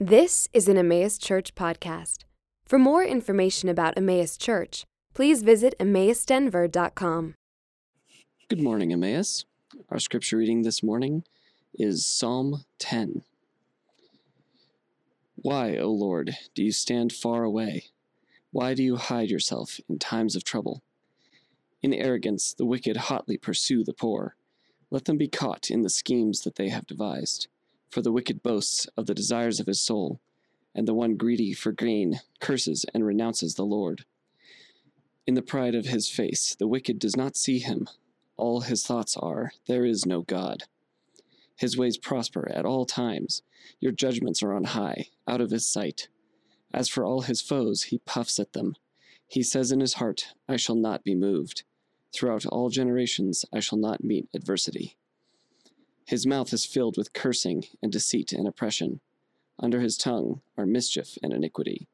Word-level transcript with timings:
This 0.00 0.46
is 0.52 0.68
an 0.68 0.76
Emmaus 0.76 1.18
Church 1.18 1.56
podcast. 1.56 2.18
For 2.64 2.78
more 2.78 3.02
information 3.02 3.68
about 3.68 3.98
Emmaus 3.98 4.36
Church, 4.36 4.84
please 5.12 5.42
visit 5.42 5.74
emmausdenver.com. 5.80 7.34
Good 8.48 8.62
morning, 8.62 8.92
Emmaus. 8.92 9.44
Our 9.90 9.98
scripture 9.98 10.36
reading 10.36 10.62
this 10.62 10.84
morning 10.84 11.24
is 11.74 12.06
Psalm 12.06 12.64
10. 12.78 13.22
Why, 15.34 15.76
O 15.78 15.90
Lord, 15.90 16.36
do 16.54 16.62
you 16.62 16.70
stand 16.70 17.12
far 17.12 17.42
away? 17.42 17.86
Why 18.52 18.74
do 18.74 18.84
you 18.84 18.94
hide 18.94 19.30
yourself 19.30 19.80
in 19.88 19.98
times 19.98 20.36
of 20.36 20.44
trouble? 20.44 20.80
In 21.82 21.92
arrogance, 21.92 22.54
the 22.54 22.66
wicked 22.66 22.96
hotly 22.96 23.36
pursue 23.36 23.82
the 23.82 23.94
poor. 23.94 24.36
Let 24.92 25.06
them 25.06 25.18
be 25.18 25.26
caught 25.26 25.72
in 25.72 25.82
the 25.82 25.90
schemes 25.90 26.42
that 26.42 26.54
they 26.54 26.68
have 26.68 26.86
devised. 26.86 27.48
For 27.90 28.02
the 28.02 28.12
wicked 28.12 28.42
boasts 28.42 28.86
of 28.96 29.06
the 29.06 29.14
desires 29.14 29.60
of 29.60 29.66
his 29.66 29.80
soul, 29.80 30.20
and 30.74 30.86
the 30.86 30.94
one 30.94 31.16
greedy 31.16 31.54
for 31.54 31.72
gain 31.72 32.20
curses 32.40 32.84
and 32.92 33.04
renounces 33.04 33.54
the 33.54 33.64
Lord. 33.64 34.04
In 35.26 35.34
the 35.34 35.42
pride 35.42 35.74
of 35.74 35.86
his 35.86 36.08
face, 36.08 36.54
the 36.54 36.68
wicked 36.68 36.98
does 36.98 37.16
not 37.16 37.36
see 37.36 37.58
him. 37.58 37.88
All 38.36 38.60
his 38.60 38.84
thoughts 38.84 39.16
are, 39.16 39.52
There 39.66 39.84
is 39.84 40.06
no 40.06 40.22
God. 40.22 40.64
His 41.56 41.76
ways 41.76 41.98
prosper 41.98 42.48
at 42.54 42.64
all 42.64 42.84
times. 42.84 43.42
Your 43.80 43.92
judgments 43.92 44.42
are 44.42 44.52
on 44.52 44.64
high, 44.64 45.08
out 45.26 45.40
of 45.40 45.50
his 45.50 45.66
sight. 45.66 46.08
As 46.72 46.88
for 46.88 47.04
all 47.04 47.22
his 47.22 47.40
foes, 47.40 47.84
he 47.84 47.98
puffs 47.98 48.38
at 48.38 48.52
them. 48.52 48.76
He 49.26 49.42
says 49.42 49.72
in 49.72 49.80
his 49.80 49.94
heart, 49.94 50.34
I 50.48 50.56
shall 50.56 50.76
not 50.76 51.04
be 51.04 51.14
moved. 51.14 51.64
Throughout 52.12 52.46
all 52.46 52.68
generations, 52.68 53.44
I 53.52 53.60
shall 53.60 53.78
not 53.78 54.04
meet 54.04 54.28
adversity. 54.34 54.96
His 56.08 56.26
mouth 56.26 56.54
is 56.54 56.64
filled 56.64 56.96
with 56.96 57.12
cursing 57.12 57.66
and 57.82 57.92
deceit 57.92 58.32
and 58.32 58.48
oppression. 58.48 59.00
Under 59.58 59.80
his 59.80 59.98
tongue 59.98 60.40
are 60.56 60.64
mischief 60.64 61.18
and 61.22 61.34
iniquity. 61.34 61.86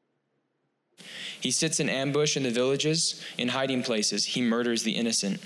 He 1.41 1.51
sits 1.51 1.81
in 1.81 1.89
ambush 1.89 2.37
in 2.37 2.43
the 2.43 2.49
villages, 2.49 3.21
in 3.37 3.49
hiding 3.49 3.83
places, 3.83 4.23
he 4.23 4.41
murders 4.41 4.83
the 4.83 4.93
innocent. 4.93 5.41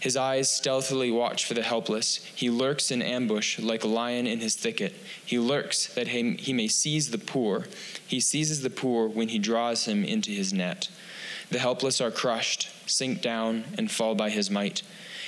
His 0.00 0.18
eyes 0.18 0.54
stealthily 0.54 1.10
watch 1.10 1.46
for 1.46 1.54
the 1.54 1.62
helpless. 1.62 2.16
He 2.36 2.50
lurks 2.50 2.90
in 2.90 3.00
ambush 3.00 3.58
like 3.58 3.84
a 3.84 3.88
lion 3.88 4.26
in 4.26 4.40
his 4.40 4.54
thicket. 4.54 4.92
He 5.24 5.38
lurks 5.38 5.86
that 5.94 6.08
he 6.08 6.52
may 6.52 6.68
seize 6.68 7.10
the 7.10 7.16
poor. 7.16 7.68
He 8.06 8.20
seizes 8.20 8.60
the 8.60 8.68
poor 8.68 9.08
when 9.08 9.28
he 9.28 9.38
draws 9.38 9.86
him 9.86 10.04
into 10.04 10.30
his 10.30 10.52
net. 10.52 10.90
The 11.48 11.58
helpless 11.58 12.02
are 12.02 12.10
crushed, 12.10 12.68
sink 12.84 13.22
down, 13.22 13.64
and 13.78 13.90
fall 13.90 14.14
by 14.14 14.28
his 14.28 14.50
might. 14.50 14.82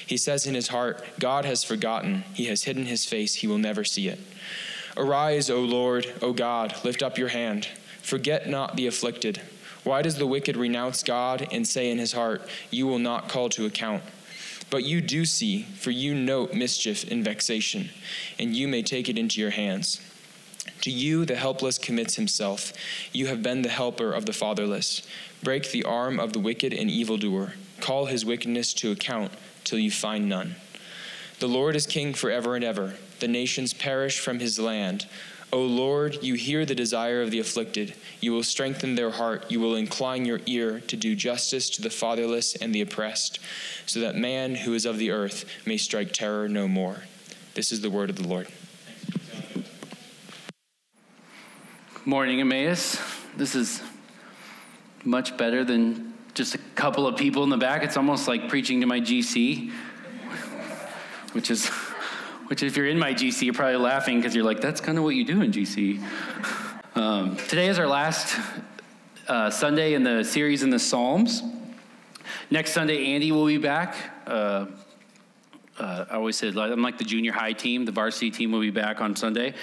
He 0.07 0.17
says 0.17 0.47
in 0.47 0.55
his 0.55 0.69
heart, 0.69 1.05
God 1.19 1.45
has 1.45 1.65
forgotten. 1.65 2.25
He 2.33 2.47
has 2.47 2.65
hidden 2.65 2.87
his 2.87 3.05
face. 3.05 3.35
He 3.35 3.47
will 3.47 3.59
never 3.59 3.85
see 3.85 4.09
it. 4.09 4.21
Arise, 4.97 5.51
O 5.51 5.61
Lord, 5.61 6.13
O 6.23 6.33
God, 6.33 6.75
lift 6.85 7.03
up 7.03 7.19
your 7.19 7.29
hand. 7.29 7.69
Forget 8.03 8.49
not 8.49 8.77
the 8.77 8.87
afflicted. 8.87 9.43
Why 9.83 10.03
does 10.03 10.17
the 10.17 10.27
wicked 10.27 10.57
renounce 10.57 11.03
God 11.03 11.49
and 11.53 11.67
say 11.67 11.91
in 11.91 11.99
his 11.99 12.13
heart, 12.13 12.49
You 12.71 12.87
will 12.87 13.01
not 13.01 13.29
call 13.29 13.49
to 13.51 13.67
account? 13.67 14.05
But 14.71 14.85
you 14.85 15.01
do 15.01 15.25
see, 15.25 15.63
for 15.63 15.91
you 15.91 16.15
note 16.15 16.55
mischief 16.55 17.09
and 17.11 17.25
vexation, 17.25 17.91
and 18.39 18.57
you 18.57 18.67
may 18.67 18.83
take 18.83 19.09
it 19.09 19.19
into 19.19 19.41
your 19.41 19.51
hands. 19.51 20.01
To 20.83 20.91
you, 20.91 21.25
the 21.25 21.37
helpless 21.37 21.79
commits 21.79 22.17
himself. 22.17 22.73
You 23.13 23.27
have 23.27 23.43
been 23.43 23.63
the 23.63 23.69
helper 23.69 24.13
of 24.13 24.27
the 24.27 24.33
fatherless. 24.33 25.07
Break 25.43 25.71
the 25.71 25.85
arm 25.85 26.19
of 26.19 26.33
the 26.33 26.41
wicked 26.41 26.73
and 26.73 26.91
evildoer. 26.91 27.55
Call 27.81 28.07
his 28.07 28.25
wickedness 28.25 28.73
to 28.75 28.91
account 28.91 29.33
till 29.67 29.79
you 29.79 29.91
find 29.91 30.29
none. 30.29 30.57
The 31.39 31.47
Lord 31.47 31.77
is 31.77 31.87
king 31.87 32.15
forever 32.15 32.57
and 32.57 32.65
ever. 32.65 32.95
The 33.21 33.29
nations 33.29 33.75
perish 33.75 34.19
from 34.19 34.39
his 34.39 34.59
land. 34.59 35.07
O 35.53 35.63
Lord, 35.63 36.23
you 36.23 36.35
hear 36.35 36.65
the 36.65 36.75
desire 36.75 37.23
of 37.23 37.31
the 37.31 37.39
afflicted. 37.39 37.95
You 38.21 38.33
will 38.33 38.43
strengthen 38.43 38.95
their 38.95 39.11
heart. 39.11 39.51
You 39.51 39.61
will 39.61 39.77
incline 39.77 40.25
your 40.25 40.41
ear 40.47 40.81
to 40.81 40.97
do 40.97 41.15
justice 41.15 41.69
to 41.71 41.83
the 41.83 41.91
fatherless 41.91 42.57
and 42.57 42.75
the 42.75 42.81
oppressed, 42.81 43.39
so 43.85 44.01
that 44.01 44.17
man 44.17 44.55
who 44.55 44.75
is 44.75 44.87
of 44.87 44.99
the 44.99 45.11
earth 45.11 45.45
may 45.67 45.77
strike 45.77 46.13
terror 46.13 46.49
no 46.49 46.67
more. 46.67 47.03
This 47.55 47.71
is 47.71 47.81
the 47.81 47.91
word 47.91 48.11
of 48.11 48.17
the 48.17 48.27
Lord. 48.27 48.49
Morning, 52.05 52.41
Emmaus. 52.41 52.99
This 53.37 53.55
is 53.55 53.83
much 55.05 55.37
better 55.37 55.65
than 55.65 56.15
just 56.37 56.55
a 56.55 56.59
couple 56.75 57.07
of 57.07 57.17
people 57.17 57.43
in 57.45 57.49
the 57.49 57.57
back. 57.57 57.83
It's 57.83 57.97
almost 57.97 58.29
like 58.29 58.51
preaching 58.51 58.83
to 58.83 58.87
my 58.87 59.01
GC, 59.01 59.73
which 61.33 61.51
is, 61.51 61.67
which 62.49 62.63
if 62.63 62.77
you're 62.77 62.87
in 62.87 62.99
my 62.99 63.15
GC, 63.15 63.43
you're 63.43 63.55
probably 63.55 63.77
laughing 63.77 64.19
because 64.19 64.35
you're 64.35 64.45
like, 64.45 64.61
that's 64.61 64.79
kind 64.79 64.99
of 64.99 65.05
what 65.05 65.15
you 65.15 65.25
do 65.25 65.41
in 65.41 65.51
GC. 65.51 65.99
Um, 66.95 67.37
today 67.37 67.69
is 67.69 67.79
our 67.79 67.87
last 67.87 68.39
uh, 69.27 69.49
Sunday 69.49 69.95
in 69.95 70.03
the 70.03 70.23
series 70.25 70.63
in 70.63 70.69
the 70.69 70.79
Psalms. 70.79 71.43
Next 72.51 72.73
Sunday, 72.73 73.15
Andy 73.15 73.33
will 73.33 73.47
be 73.47 73.57
back. 73.57 73.97
Uh, 74.27 74.67
uh, 75.79 76.05
I 76.11 76.17
always 76.17 76.37
said 76.37 76.55
I'm 76.55 76.83
like 76.83 76.99
the 76.99 77.05
junior 77.05 77.33
high 77.33 77.55
team. 77.55 77.87
The 77.87 77.93
varsity 77.93 78.31
team 78.31 78.53
will 78.53 78.61
be 78.61 78.71
back 78.71 79.01
on 79.01 79.17
Sunday, 79.17 79.55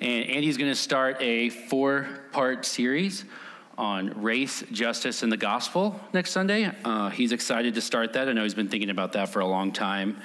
and 0.00 0.30
Andy's 0.30 0.56
going 0.56 0.70
to 0.70 0.76
start 0.78 1.16
a 1.20 1.48
four-part 1.50 2.64
series 2.64 3.24
on 3.80 4.22
race, 4.22 4.62
justice, 4.70 5.22
and 5.22 5.32
the 5.32 5.38
gospel 5.38 5.98
next 6.12 6.32
Sunday. 6.32 6.70
Uh, 6.84 7.08
he's 7.08 7.32
excited 7.32 7.74
to 7.74 7.80
start 7.80 8.12
that. 8.12 8.28
I 8.28 8.32
know 8.34 8.42
he's 8.42 8.54
been 8.54 8.68
thinking 8.68 8.90
about 8.90 9.14
that 9.14 9.30
for 9.30 9.40
a 9.40 9.46
long 9.46 9.72
time. 9.72 10.20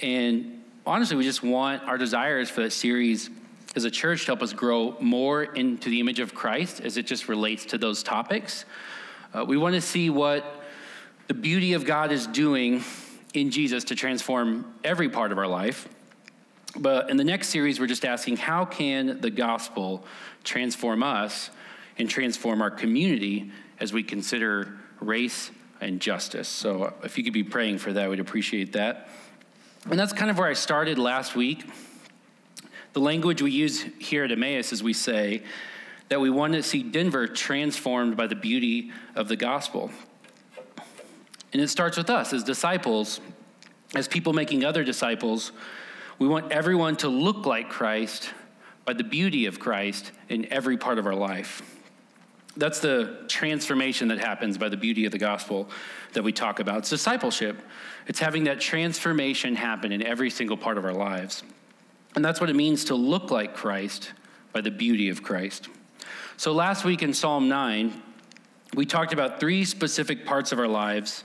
And 0.00 0.64
honestly, 0.84 1.16
we 1.16 1.22
just 1.22 1.40
want 1.40 1.84
our 1.84 1.98
desires 1.98 2.50
for 2.50 2.62
that 2.62 2.72
series 2.72 3.30
as 3.76 3.84
a 3.84 3.92
church 3.92 4.22
to 4.22 4.26
help 4.26 4.42
us 4.42 4.52
grow 4.52 4.96
more 4.98 5.44
into 5.44 5.88
the 5.88 6.00
image 6.00 6.18
of 6.18 6.34
Christ 6.34 6.80
as 6.80 6.96
it 6.96 7.06
just 7.06 7.28
relates 7.28 7.64
to 7.66 7.78
those 7.78 8.02
topics. 8.02 8.64
Uh, 9.32 9.44
we 9.44 9.56
want 9.56 9.76
to 9.76 9.80
see 9.80 10.10
what 10.10 10.64
the 11.28 11.34
beauty 11.34 11.74
of 11.74 11.84
God 11.84 12.10
is 12.10 12.26
doing 12.26 12.82
in 13.34 13.52
Jesus 13.52 13.84
to 13.84 13.94
transform 13.94 14.74
every 14.82 15.08
part 15.08 15.30
of 15.30 15.38
our 15.38 15.46
life. 15.46 15.88
But 16.76 17.08
in 17.08 17.16
the 17.16 17.24
next 17.24 17.50
series, 17.50 17.78
we're 17.78 17.86
just 17.86 18.04
asking 18.04 18.38
how 18.38 18.64
can 18.64 19.20
the 19.20 19.30
gospel 19.30 20.04
transform 20.42 21.04
us 21.04 21.50
and 21.98 22.08
transform 22.08 22.62
our 22.62 22.70
community 22.70 23.50
as 23.80 23.92
we 23.92 24.02
consider 24.02 24.78
race 25.00 25.50
and 25.80 26.00
justice. 26.00 26.48
So 26.48 26.94
if 27.02 27.18
you 27.18 27.24
could 27.24 27.32
be 27.32 27.44
praying 27.44 27.78
for 27.78 27.92
that, 27.92 28.08
we'd 28.08 28.20
appreciate 28.20 28.72
that. 28.72 29.08
And 29.88 29.98
that's 29.98 30.12
kind 30.12 30.30
of 30.30 30.38
where 30.38 30.48
I 30.48 30.54
started 30.54 30.98
last 30.98 31.36
week. 31.36 31.64
The 32.92 33.00
language 33.00 33.42
we 33.42 33.50
use 33.50 33.82
here 33.98 34.24
at 34.24 34.32
Emmaus 34.32 34.72
is 34.72 34.82
we 34.82 34.92
say 34.92 35.42
that 36.08 36.20
we 36.20 36.30
want 36.30 36.54
to 36.54 36.62
see 36.62 36.82
Denver 36.82 37.26
transformed 37.26 38.16
by 38.16 38.26
the 38.26 38.34
beauty 38.34 38.90
of 39.14 39.28
the 39.28 39.36
gospel. 39.36 39.90
And 41.52 41.62
it 41.62 41.68
starts 41.68 41.96
with 41.96 42.10
us 42.10 42.32
as 42.32 42.42
disciples, 42.42 43.20
as 43.94 44.08
people 44.08 44.32
making 44.32 44.64
other 44.64 44.82
disciples. 44.82 45.52
We 46.18 46.26
want 46.26 46.52
everyone 46.52 46.96
to 46.96 47.08
look 47.08 47.46
like 47.46 47.68
Christ 47.68 48.32
by 48.84 48.94
the 48.94 49.04
beauty 49.04 49.46
of 49.46 49.58
Christ 49.58 50.12
in 50.28 50.50
every 50.52 50.76
part 50.76 50.98
of 50.98 51.06
our 51.06 51.14
life. 51.14 51.62
That's 52.56 52.80
the 52.80 53.24
transformation 53.28 54.08
that 54.08 54.18
happens 54.18 54.56
by 54.56 54.68
the 54.68 54.76
beauty 54.76 55.04
of 55.04 55.12
the 55.12 55.18
gospel 55.18 55.68
that 56.14 56.22
we 56.22 56.32
talk 56.32 56.58
about. 56.58 56.78
It's 56.78 56.90
discipleship. 56.90 57.60
It's 58.06 58.18
having 58.18 58.44
that 58.44 58.60
transformation 58.60 59.54
happen 59.54 59.92
in 59.92 60.02
every 60.02 60.30
single 60.30 60.56
part 60.56 60.78
of 60.78 60.84
our 60.84 60.94
lives. 60.94 61.42
And 62.14 62.24
that's 62.24 62.40
what 62.40 62.48
it 62.48 62.56
means 62.56 62.86
to 62.86 62.94
look 62.94 63.30
like 63.30 63.54
Christ 63.54 64.12
by 64.52 64.62
the 64.62 64.70
beauty 64.70 65.10
of 65.10 65.22
Christ. 65.22 65.68
So 66.38 66.52
last 66.52 66.84
week 66.84 67.02
in 67.02 67.12
Psalm 67.12 67.48
9, 67.48 68.02
we 68.74 68.86
talked 68.86 69.12
about 69.12 69.38
three 69.38 69.64
specific 69.64 70.24
parts 70.24 70.50
of 70.50 70.58
our 70.58 70.68
lives, 70.68 71.24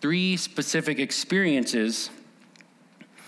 three 0.00 0.36
specific 0.36 0.98
experiences 0.98 2.10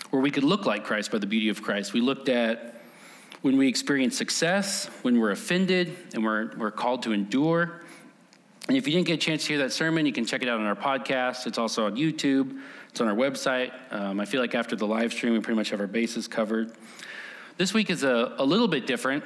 where 0.09 0.21
we 0.21 0.29
could 0.29 0.43
look 0.43 0.65
like 0.65 0.83
Christ 0.83 1.11
by 1.11 1.19
the 1.19 1.25
beauty 1.25 1.49
of 1.49 1.61
Christ. 1.61 1.93
We 1.93 2.01
looked 2.01 2.29
at 2.29 2.72
when 3.43 3.57
we 3.57 3.67
experience 3.67 4.17
success, 4.17 4.89
when 5.01 5.19
we're 5.19 5.31
offended, 5.31 5.95
and 6.13 6.23
we're, 6.23 6.55
we're 6.55 6.71
called 6.71 7.03
to 7.03 7.11
endure. 7.11 7.81
And 8.69 8.77
if 8.77 8.87
you 8.87 8.93
didn't 8.93 9.07
get 9.07 9.15
a 9.15 9.17
chance 9.17 9.43
to 9.43 9.49
hear 9.49 9.57
that 9.57 9.73
sermon, 9.73 10.05
you 10.05 10.13
can 10.13 10.25
check 10.25 10.41
it 10.41 10.47
out 10.47 10.61
on 10.61 10.65
our 10.65 10.77
podcast. 10.77 11.45
It's 11.45 11.57
also 11.57 11.85
on 11.85 11.97
YouTube, 11.97 12.61
it's 12.87 13.01
on 13.01 13.09
our 13.09 13.15
website. 13.15 13.73
Um, 13.91 14.21
I 14.21 14.25
feel 14.25 14.39
like 14.39 14.55
after 14.55 14.77
the 14.77 14.87
live 14.87 15.11
stream, 15.11 15.33
we 15.33 15.41
pretty 15.41 15.57
much 15.57 15.71
have 15.71 15.81
our 15.81 15.87
bases 15.87 16.25
covered. 16.25 16.71
This 17.57 17.73
week 17.73 17.89
is 17.89 18.03
a, 18.03 18.33
a 18.37 18.45
little 18.45 18.69
bit 18.69 18.87
different. 18.87 19.25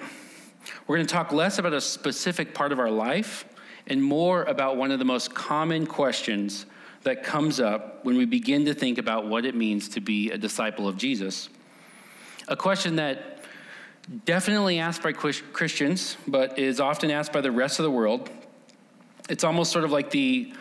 We're 0.88 0.96
going 0.98 1.06
to 1.06 1.14
talk 1.14 1.32
less 1.32 1.60
about 1.60 1.74
a 1.74 1.80
specific 1.80 2.56
part 2.56 2.72
of 2.72 2.80
our 2.80 2.90
life 2.90 3.46
and 3.86 4.04
more 4.04 4.46
about 4.46 4.78
one 4.78 4.90
of 4.90 4.98
the 4.98 5.06
most 5.06 5.36
common 5.36 5.86
questions 5.86 6.66
that 7.04 7.24
comes 7.24 7.60
up 7.60 8.04
when 8.04 8.18
we 8.18 8.26
begin 8.26 8.66
to 8.66 8.74
think 8.74 8.98
about 8.98 9.28
what 9.28 9.46
it 9.46 9.54
means 9.54 9.88
to 9.90 10.02
be 10.02 10.32
a 10.32 10.40
disciple 10.40 10.88
of 10.88 10.98
Jesus. 10.98 11.50
A 12.48 12.56
question 12.56 12.96
that 12.96 13.37
definitely 14.26 14.80
asked 14.80 15.04
by 15.04 15.12
Christians, 15.12 16.18
but 16.28 16.58
is 16.58 16.80
often 16.80 17.12
asked 17.12 17.34
by 17.34 17.42
the 17.42 17.52
rest 17.52 17.80
of 17.80 17.84
the 17.84 17.92
world. 17.92 18.30
It's 19.30 19.44
almost 19.44 19.72
sort 19.72 19.84
of 19.84 19.92
like 19.92 20.12
the 20.12 20.54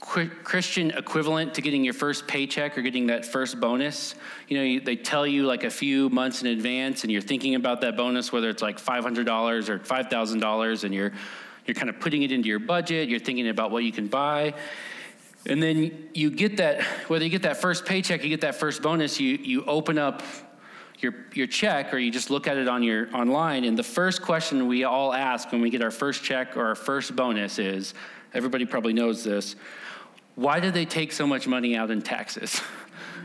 Christian 0.00 0.90
equivalent 0.90 1.54
to 1.54 1.62
getting 1.62 1.84
your 1.84 1.94
first 1.94 2.26
paycheck 2.26 2.76
or 2.76 2.82
getting 2.82 3.06
that 3.06 3.24
first 3.24 3.60
bonus. 3.60 4.16
You 4.48 4.58
know, 4.58 4.84
they 4.84 4.96
tell 4.96 5.26
you 5.26 5.46
like 5.46 5.64
a 5.64 5.70
few 5.70 6.10
months 6.10 6.42
in 6.42 6.48
advance, 6.48 7.04
and 7.04 7.12
you're 7.12 7.22
thinking 7.22 7.54
about 7.54 7.80
that 7.82 7.96
bonus, 7.96 8.32
whether 8.32 8.50
it's 8.50 8.62
like 8.62 8.78
$500 8.78 9.68
or 9.68 9.78
$5,000, 9.78 10.84
and 10.84 10.94
you're 10.94 11.12
you're 11.64 11.76
kind 11.76 11.88
of 11.88 12.00
putting 12.00 12.22
it 12.22 12.32
into 12.32 12.48
your 12.48 12.58
budget. 12.58 13.08
You're 13.08 13.20
thinking 13.20 13.48
about 13.48 13.70
what 13.70 13.84
you 13.84 13.92
can 13.92 14.08
buy, 14.08 14.54
and 15.46 15.62
then 15.62 16.08
you 16.12 16.28
get 16.28 16.56
that. 16.56 16.82
Whether 17.06 17.24
you 17.24 17.30
get 17.30 17.42
that 17.42 17.58
first 17.58 17.86
paycheck, 17.86 18.24
you 18.24 18.28
get 18.28 18.40
that 18.40 18.56
first 18.56 18.82
bonus. 18.82 19.20
You 19.20 19.36
you 19.36 19.64
open 19.66 19.96
up 19.96 20.22
your, 21.02 21.14
your 21.34 21.46
check 21.46 21.92
or 21.92 21.98
you 21.98 22.10
just 22.10 22.30
look 22.30 22.46
at 22.46 22.56
it 22.56 22.68
on 22.68 22.82
your 22.82 23.14
online 23.14 23.64
and 23.64 23.76
the 23.76 23.82
first 23.82 24.22
question 24.22 24.66
we 24.68 24.84
all 24.84 25.12
ask 25.12 25.50
when 25.50 25.60
we 25.60 25.70
get 25.70 25.82
our 25.82 25.90
first 25.90 26.22
check 26.22 26.56
or 26.56 26.66
our 26.66 26.74
first 26.74 27.16
bonus 27.16 27.58
is 27.58 27.94
everybody 28.34 28.64
probably 28.64 28.92
knows 28.92 29.24
this 29.24 29.56
why 30.34 30.60
did 30.60 30.74
they 30.74 30.84
take 30.84 31.12
so 31.12 31.26
much 31.26 31.46
money 31.46 31.76
out 31.76 31.90
in 31.90 32.02
taxes? 32.02 32.60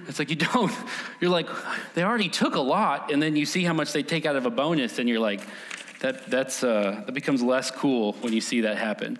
It's 0.08 0.20
like 0.20 0.30
you 0.30 0.38
don't, 0.38 0.72
you're 1.20 1.30
like, 1.30 1.50
they 1.94 2.02
already 2.02 2.30
took 2.30 2.56
a 2.56 2.62
lot, 2.62 3.12
and 3.12 3.22
then 3.22 3.36
you 3.36 3.46
see 3.46 3.66
how 3.66 3.74
much 3.74 3.92
they 3.92 4.04
take 4.04 4.26
out 4.26 4.38
of 4.38 4.46
a 4.46 4.50
bonus, 4.50 5.00
and 5.00 5.10
you're 5.10 5.20
like, 5.20 5.42
that, 6.00 6.28
that's, 6.28 6.64
uh, 6.64 7.04
that 7.06 7.12
becomes 7.12 7.44
less 7.44 7.72
cool 7.72 8.14
when 8.22 8.32
you 8.32 8.40
see 8.40 8.62
that 8.62 8.78
happen. 8.78 9.20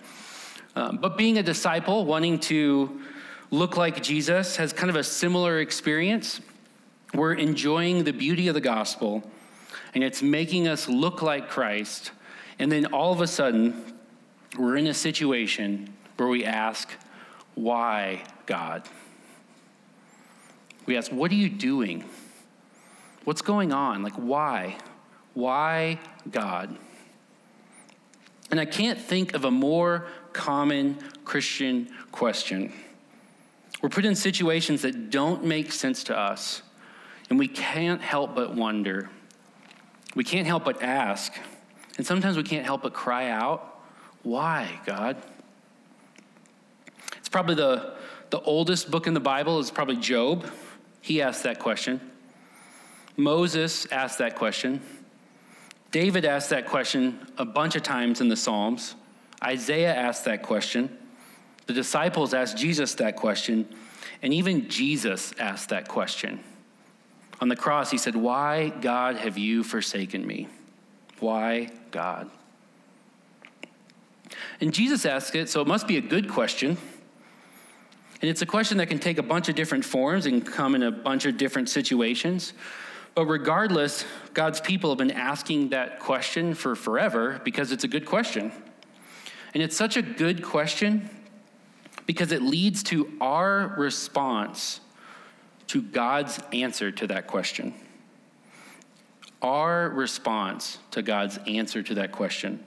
Um, 0.76 0.96
but 0.96 1.18
being 1.18 1.36
a 1.36 1.42
disciple, 1.42 2.06
wanting 2.06 2.38
to 2.40 3.02
look 3.50 3.76
like 3.76 4.02
Jesus, 4.02 4.56
has 4.56 4.72
kind 4.72 4.88
of 4.88 4.96
a 4.96 5.04
similar 5.04 5.60
experience. 5.60 6.40
We're 7.14 7.34
enjoying 7.34 8.04
the 8.04 8.12
beauty 8.12 8.48
of 8.48 8.54
the 8.54 8.60
gospel, 8.60 9.22
and 9.94 10.04
it's 10.04 10.22
making 10.22 10.68
us 10.68 10.88
look 10.88 11.22
like 11.22 11.48
Christ. 11.48 12.10
And 12.58 12.70
then 12.70 12.86
all 12.86 13.12
of 13.12 13.20
a 13.20 13.26
sudden, 13.26 13.94
we're 14.58 14.76
in 14.76 14.86
a 14.86 14.94
situation 14.94 15.92
where 16.16 16.28
we 16.28 16.44
ask, 16.44 16.90
why, 17.54 18.24
God? 18.46 18.82
We 20.86 20.96
ask, 20.96 21.10
What 21.12 21.30
are 21.30 21.36
you 21.36 21.50
doing? 21.50 22.04
What's 23.24 23.42
going 23.42 23.72
on? 23.72 24.02
Like, 24.02 24.14
why? 24.14 24.78
Why, 25.34 25.98
God? 26.30 26.76
And 28.50 28.58
I 28.58 28.64
can't 28.64 28.98
think 28.98 29.34
of 29.34 29.44
a 29.44 29.50
more 29.50 30.06
common 30.32 30.96
Christian 31.24 31.90
question. 32.10 32.72
We're 33.82 33.90
put 33.90 34.04
in 34.04 34.14
situations 34.14 34.82
that 34.82 35.10
don't 35.10 35.44
make 35.44 35.72
sense 35.72 36.04
to 36.04 36.18
us, 36.18 36.62
and 37.30 37.38
we 37.38 37.48
can't 37.48 38.00
help 38.00 38.34
but 38.34 38.54
wonder. 38.54 39.10
We 40.14 40.24
can't 40.24 40.46
help 40.46 40.64
but 40.64 40.82
ask, 40.82 41.32
and 41.96 42.06
sometimes 42.06 42.36
we 42.36 42.42
can't 42.42 42.64
help 42.64 42.82
but 42.82 42.94
cry 42.94 43.28
out, 43.28 43.80
Why, 44.22 44.80
God? 44.86 45.16
It's 47.18 47.28
probably 47.28 47.56
the, 47.56 47.94
the 48.30 48.40
oldest 48.40 48.90
book 48.90 49.06
in 49.06 49.14
the 49.14 49.20
Bible 49.20 49.58
is 49.58 49.70
probably 49.70 49.96
Job. 49.96 50.50
He 51.00 51.20
asked 51.20 51.42
that 51.42 51.58
question. 51.58 52.00
Moses 53.16 53.86
asked 53.92 54.18
that 54.18 54.36
question. 54.36 54.80
David 55.90 56.24
asked 56.24 56.50
that 56.50 56.66
question 56.66 57.26
a 57.36 57.44
bunch 57.44 57.76
of 57.76 57.82
times 57.82 58.20
in 58.20 58.28
the 58.28 58.36
Psalms. 58.36 58.94
Isaiah 59.42 59.94
asked 59.94 60.24
that 60.24 60.42
question. 60.42 60.96
The 61.66 61.72
disciples 61.72 62.32
asked 62.32 62.56
Jesus 62.56 62.94
that 62.94 63.16
question. 63.16 63.68
And 64.22 64.32
even 64.32 64.68
Jesus 64.68 65.32
asked 65.38 65.68
that 65.68 65.88
question. 65.88 66.40
On 67.40 67.48
the 67.48 67.56
cross, 67.56 67.90
he 67.90 67.98
said, 67.98 68.16
Why, 68.16 68.68
God, 68.68 69.16
have 69.16 69.38
you 69.38 69.62
forsaken 69.62 70.26
me? 70.26 70.48
Why, 71.20 71.70
God? 71.90 72.30
And 74.60 74.74
Jesus 74.74 75.06
asked 75.06 75.34
it, 75.34 75.48
so 75.48 75.60
it 75.60 75.66
must 75.66 75.86
be 75.86 75.96
a 75.96 76.00
good 76.00 76.28
question. 76.28 76.76
And 78.20 78.28
it's 78.28 78.42
a 78.42 78.46
question 78.46 78.78
that 78.78 78.86
can 78.86 78.98
take 78.98 79.18
a 79.18 79.22
bunch 79.22 79.48
of 79.48 79.54
different 79.54 79.84
forms 79.84 80.26
and 80.26 80.44
come 80.44 80.74
in 80.74 80.82
a 80.82 80.90
bunch 80.90 81.24
of 81.24 81.36
different 81.36 81.68
situations. 81.68 82.52
But 83.14 83.26
regardless, 83.26 84.04
God's 84.34 84.60
people 84.60 84.90
have 84.90 84.98
been 84.98 85.12
asking 85.12 85.68
that 85.70 86.00
question 86.00 86.54
for 86.54 86.74
forever 86.74 87.40
because 87.44 87.70
it's 87.70 87.84
a 87.84 87.88
good 87.88 88.04
question. 88.04 88.52
And 89.54 89.62
it's 89.62 89.76
such 89.76 89.96
a 89.96 90.02
good 90.02 90.42
question 90.42 91.08
because 92.06 92.32
it 92.32 92.42
leads 92.42 92.82
to 92.84 93.12
our 93.20 93.74
response 93.76 94.80
to 95.68 95.82
God's 95.82 96.40
answer 96.52 96.90
to 96.90 97.06
that 97.08 97.26
question. 97.26 97.74
Our 99.40 99.88
response 99.90 100.78
to 100.90 101.02
God's 101.02 101.38
answer 101.46 101.82
to 101.82 101.94
that 101.94 102.12
question. 102.12 102.64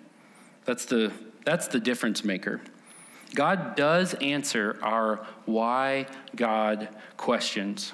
That's 0.65 0.85
the, 0.85 1.11
that's 1.43 1.67
the 1.67 1.79
difference 1.79 2.23
maker. 2.23 2.61
God 3.33 3.75
does 3.75 4.13
answer 4.15 4.77
our 4.81 5.25
why 5.45 6.07
God 6.35 6.89
questions. 7.17 7.93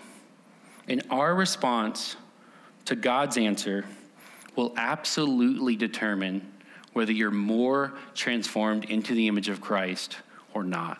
And 0.88 1.04
our 1.10 1.33
response 1.36 2.15
to 2.86 2.95
God's 2.95 3.38
answer 3.38 3.86
will 4.56 4.74
absolutely 4.77 5.75
determine 5.75 6.51
whether 6.94 7.12
you're 7.12 7.30
more 7.30 7.94
transformed 8.15 8.86
into 8.86 9.13
the 9.13 9.27
image 9.27 9.50
of 9.50 9.62
Christ 9.62 10.18
or 10.53 10.63
not. 10.63 11.00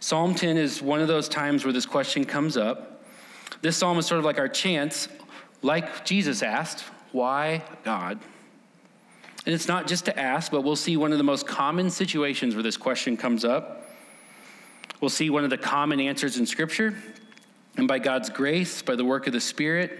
Psalm 0.00 0.34
10 0.34 0.56
is 0.56 0.80
one 0.80 1.00
of 1.00 1.08
those 1.08 1.28
times 1.28 1.64
where 1.64 1.72
this 1.72 1.86
question 1.86 2.24
comes 2.24 2.56
up. 2.56 3.04
This 3.62 3.76
psalm 3.76 3.98
is 3.98 4.06
sort 4.06 4.20
of 4.20 4.24
like 4.24 4.38
our 4.38 4.48
chance, 4.48 5.08
like 5.62 6.04
Jesus 6.04 6.42
asked, 6.42 6.84
why 7.12 7.62
God? 7.84 8.20
And 9.44 9.54
it's 9.54 9.66
not 9.66 9.86
just 9.86 10.04
to 10.04 10.18
ask, 10.18 10.52
but 10.52 10.62
we'll 10.62 10.76
see 10.76 10.96
one 10.96 11.10
of 11.10 11.18
the 11.18 11.24
most 11.24 11.46
common 11.46 11.90
situations 11.90 12.54
where 12.54 12.62
this 12.62 12.76
question 12.76 13.16
comes 13.16 13.44
up. 13.44 13.90
We'll 15.00 15.08
see 15.08 15.30
one 15.30 15.44
of 15.44 15.50
the 15.50 15.58
common 15.58 16.00
answers 16.00 16.38
in 16.38 16.46
Scripture. 16.46 16.94
And 17.76 17.88
by 17.88 17.98
God's 17.98 18.30
grace, 18.30 18.82
by 18.82 18.94
the 18.94 19.04
work 19.04 19.26
of 19.26 19.32
the 19.32 19.40
Spirit, 19.40 19.98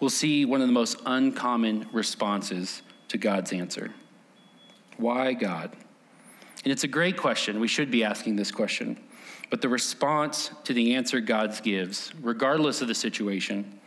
we'll 0.00 0.10
see 0.10 0.44
one 0.44 0.60
of 0.60 0.68
the 0.68 0.72
most 0.72 0.98
uncommon 1.06 1.88
responses 1.92 2.82
to 3.08 3.18
God's 3.18 3.52
answer. 3.52 3.90
Why 4.96 5.32
God? 5.32 5.72
And 6.62 6.72
it's 6.72 6.84
a 6.84 6.88
great 6.88 7.16
question. 7.16 7.60
We 7.60 7.68
should 7.68 7.90
be 7.90 8.04
asking 8.04 8.36
this 8.36 8.50
question. 8.50 8.98
But 9.50 9.60
the 9.60 9.68
response 9.68 10.50
to 10.64 10.72
the 10.72 10.94
answer 10.94 11.20
God 11.20 11.58
gives, 11.62 12.12
regardless 12.20 12.82
of 12.82 12.88
the 12.88 12.94
situation, 12.94 13.78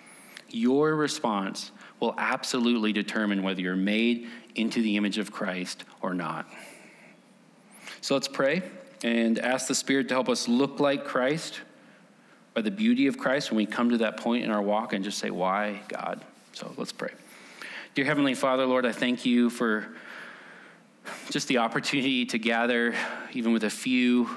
your 0.49 0.95
response 0.95 1.71
will 1.99 2.13
absolutely 2.17 2.93
determine 2.93 3.43
whether 3.43 3.61
you're 3.61 3.75
made 3.75 4.27
into 4.55 4.81
the 4.81 4.97
image 4.97 5.17
of 5.17 5.31
Christ 5.31 5.83
or 6.01 6.13
not. 6.13 6.47
So 8.01 8.13
let's 8.13 8.27
pray 8.27 8.61
and 9.03 9.39
ask 9.39 9.67
the 9.67 9.75
Spirit 9.75 10.07
to 10.09 10.13
help 10.13 10.29
us 10.29 10.47
look 10.47 10.79
like 10.79 11.05
Christ 11.05 11.61
by 12.53 12.61
the 12.61 12.71
beauty 12.71 13.07
of 13.07 13.17
Christ 13.17 13.51
when 13.51 13.57
we 13.57 13.65
come 13.65 13.89
to 13.91 13.97
that 13.99 14.17
point 14.17 14.43
in 14.43 14.51
our 14.51 14.61
walk 14.61 14.93
and 14.93 15.03
just 15.03 15.19
say, 15.19 15.29
Why, 15.29 15.81
God? 15.87 16.23
So 16.53 16.73
let's 16.77 16.91
pray. 16.91 17.11
Dear 17.93 18.05
Heavenly 18.05 18.35
Father, 18.35 18.65
Lord, 18.65 18.85
I 18.85 18.91
thank 18.91 19.25
you 19.25 19.49
for 19.49 19.87
just 21.29 21.47
the 21.47 21.59
opportunity 21.59 22.25
to 22.25 22.39
gather, 22.39 22.95
even 23.33 23.53
with 23.53 23.63
a 23.63 23.69
few, 23.69 24.29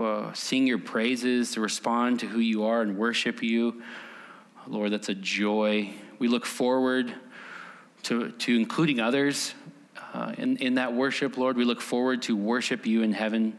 uh, 0.00 0.32
sing 0.32 0.66
your 0.66 0.78
praises, 0.78 1.52
to 1.52 1.60
respond 1.60 2.20
to 2.20 2.26
who 2.26 2.40
you 2.40 2.64
are 2.64 2.82
and 2.82 2.96
worship 2.96 3.42
you. 3.42 3.82
Lord, 4.66 4.92
that's 4.92 5.08
a 5.08 5.14
joy. 5.14 5.90
We 6.18 6.28
look 6.28 6.46
forward 6.46 7.12
to, 8.04 8.30
to 8.30 8.56
including 8.56 9.00
others 9.00 9.54
uh, 10.14 10.32
in, 10.38 10.56
in 10.58 10.74
that 10.74 10.94
worship, 10.94 11.36
Lord. 11.36 11.56
We 11.56 11.64
look 11.64 11.80
forward 11.80 12.22
to 12.22 12.36
worship 12.36 12.86
you 12.86 13.02
in 13.02 13.12
heaven 13.12 13.58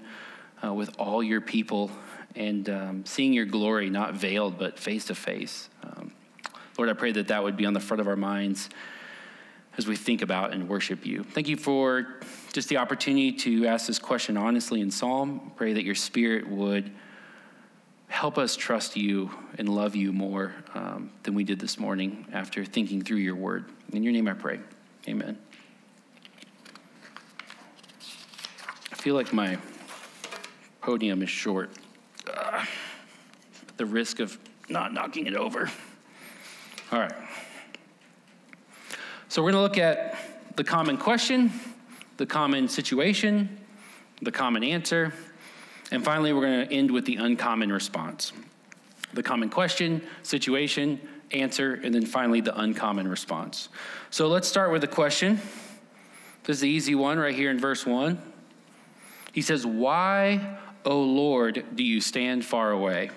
uh, 0.64 0.74
with 0.74 0.90
all 0.98 1.22
your 1.22 1.42
people 1.42 1.92
and 2.36 2.70
um, 2.70 3.06
seeing 3.06 3.34
your 3.34 3.46
glory, 3.46 3.90
not 3.90 4.14
veiled, 4.14 4.58
but 4.58 4.78
face 4.78 5.06
to 5.06 5.16
face. 5.16 5.70
Um, 5.84 6.12
Lord, 6.78 6.90
I 6.90 6.94
pray 6.94 7.12
that 7.14 7.30
that 7.30 7.44
would 7.44 7.56
be 7.56 7.66
on 7.66 7.74
the 7.74 7.80
front 7.80 8.02
of 8.02 8.08
our 8.08 8.16
minds 8.16 8.70
as 9.78 9.88
we 9.88 9.96
think 9.96 10.22
about 10.22 10.54
and 10.54 10.70
worship 10.70 11.06
you. 11.06 11.24
Thank 11.24 11.48
you 11.48 11.58
for 11.58 12.08
just 12.54 12.70
the 12.70 12.78
opportunity 12.78 13.32
to 13.34 13.68
ask 13.68 13.88
this 13.88 14.00
question 14.00 14.38
honestly 14.38 14.82
in 14.82 14.92
Psalm. 14.92 15.52
Pray 15.56 15.74
that 15.74 15.84
your 15.84 15.96
spirit 15.96 16.48
would 16.48 16.92
help 18.08 18.38
us 18.38 18.56
trust 18.56 18.96
you 18.96 19.30
and 19.58 19.68
love 19.68 19.96
you 19.96 20.14
more 20.14 20.54
um, 20.74 21.12
than 21.24 21.34
we 21.34 21.44
did 21.44 21.60
this 21.60 21.78
morning 21.78 22.26
after 22.32 22.64
thinking 22.64 23.02
through 23.02 23.18
your 23.18 23.36
word. 23.36 23.66
In 23.92 24.04
your 24.04 24.14
name 24.14 24.28
I 24.28 24.34
pray. 24.34 24.60
Amen. 25.08 25.38
I 28.92 28.96
feel 28.96 29.16
like 29.16 29.34
my 29.34 29.58
podium 30.82 31.22
is 31.22 31.30
short. 31.30 31.72
Uh, 32.32 32.66
the 33.78 33.86
risk 33.86 34.20
of 34.20 34.38
not 34.70 34.94
knocking 34.94 35.28
it 35.28 35.36
over. 35.36 35.70
All 36.92 37.00
right. 37.00 37.14
So 39.36 39.44
we're 39.44 39.52
going 39.52 39.60
to 39.60 39.64
look 39.64 39.78
at 39.78 40.16
the 40.56 40.64
common 40.64 40.96
question, 40.96 41.52
the 42.16 42.26
common 42.26 42.70
situation, 42.70 43.60
the 44.22 44.32
common 44.32 44.64
answer, 44.64 45.12
and 45.92 46.06
finally, 46.06 46.32
we're 46.32 46.40
going 46.40 46.66
to 46.66 46.74
end 46.74 46.90
with 46.90 47.04
the 47.04 47.18
uncommon 47.18 47.70
response 47.70 48.32
the 49.14 49.22
common 49.22 49.50
question, 49.50 50.02
situation, 50.24 51.02
answer, 51.32 51.74
and 51.84 51.94
then 51.94 52.06
finally 52.06 52.40
the 52.40 52.58
uncommon 52.58 53.10
response. 53.10 53.68
So 54.10 54.30
let's 54.30 54.48
start 54.48 54.72
with 54.72 54.80
the 54.80 54.88
question. 54.88 55.42
This 56.46 56.56
is 56.56 56.62
the 56.62 56.70
easy 56.70 56.96
one 56.96 57.20
right 57.20 57.36
here 57.36 57.52
in 57.52 57.60
verse 57.60 57.86
1. 57.86 58.18
He 59.34 59.42
says, 59.42 59.66
Why 59.66 60.60
O 60.86 61.02
Lord, 61.02 61.66
do 61.76 61.84
you 61.84 62.00
stand 62.00 62.46
far 62.46 62.72
away? 62.72 63.10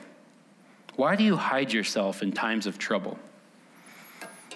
Why 0.96 1.14
do 1.14 1.22
you 1.22 1.36
hide 1.36 1.72
yourself 1.72 2.24
in 2.24 2.32
times 2.32 2.66
of 2.66 2.76
trouble? 2.76 3.20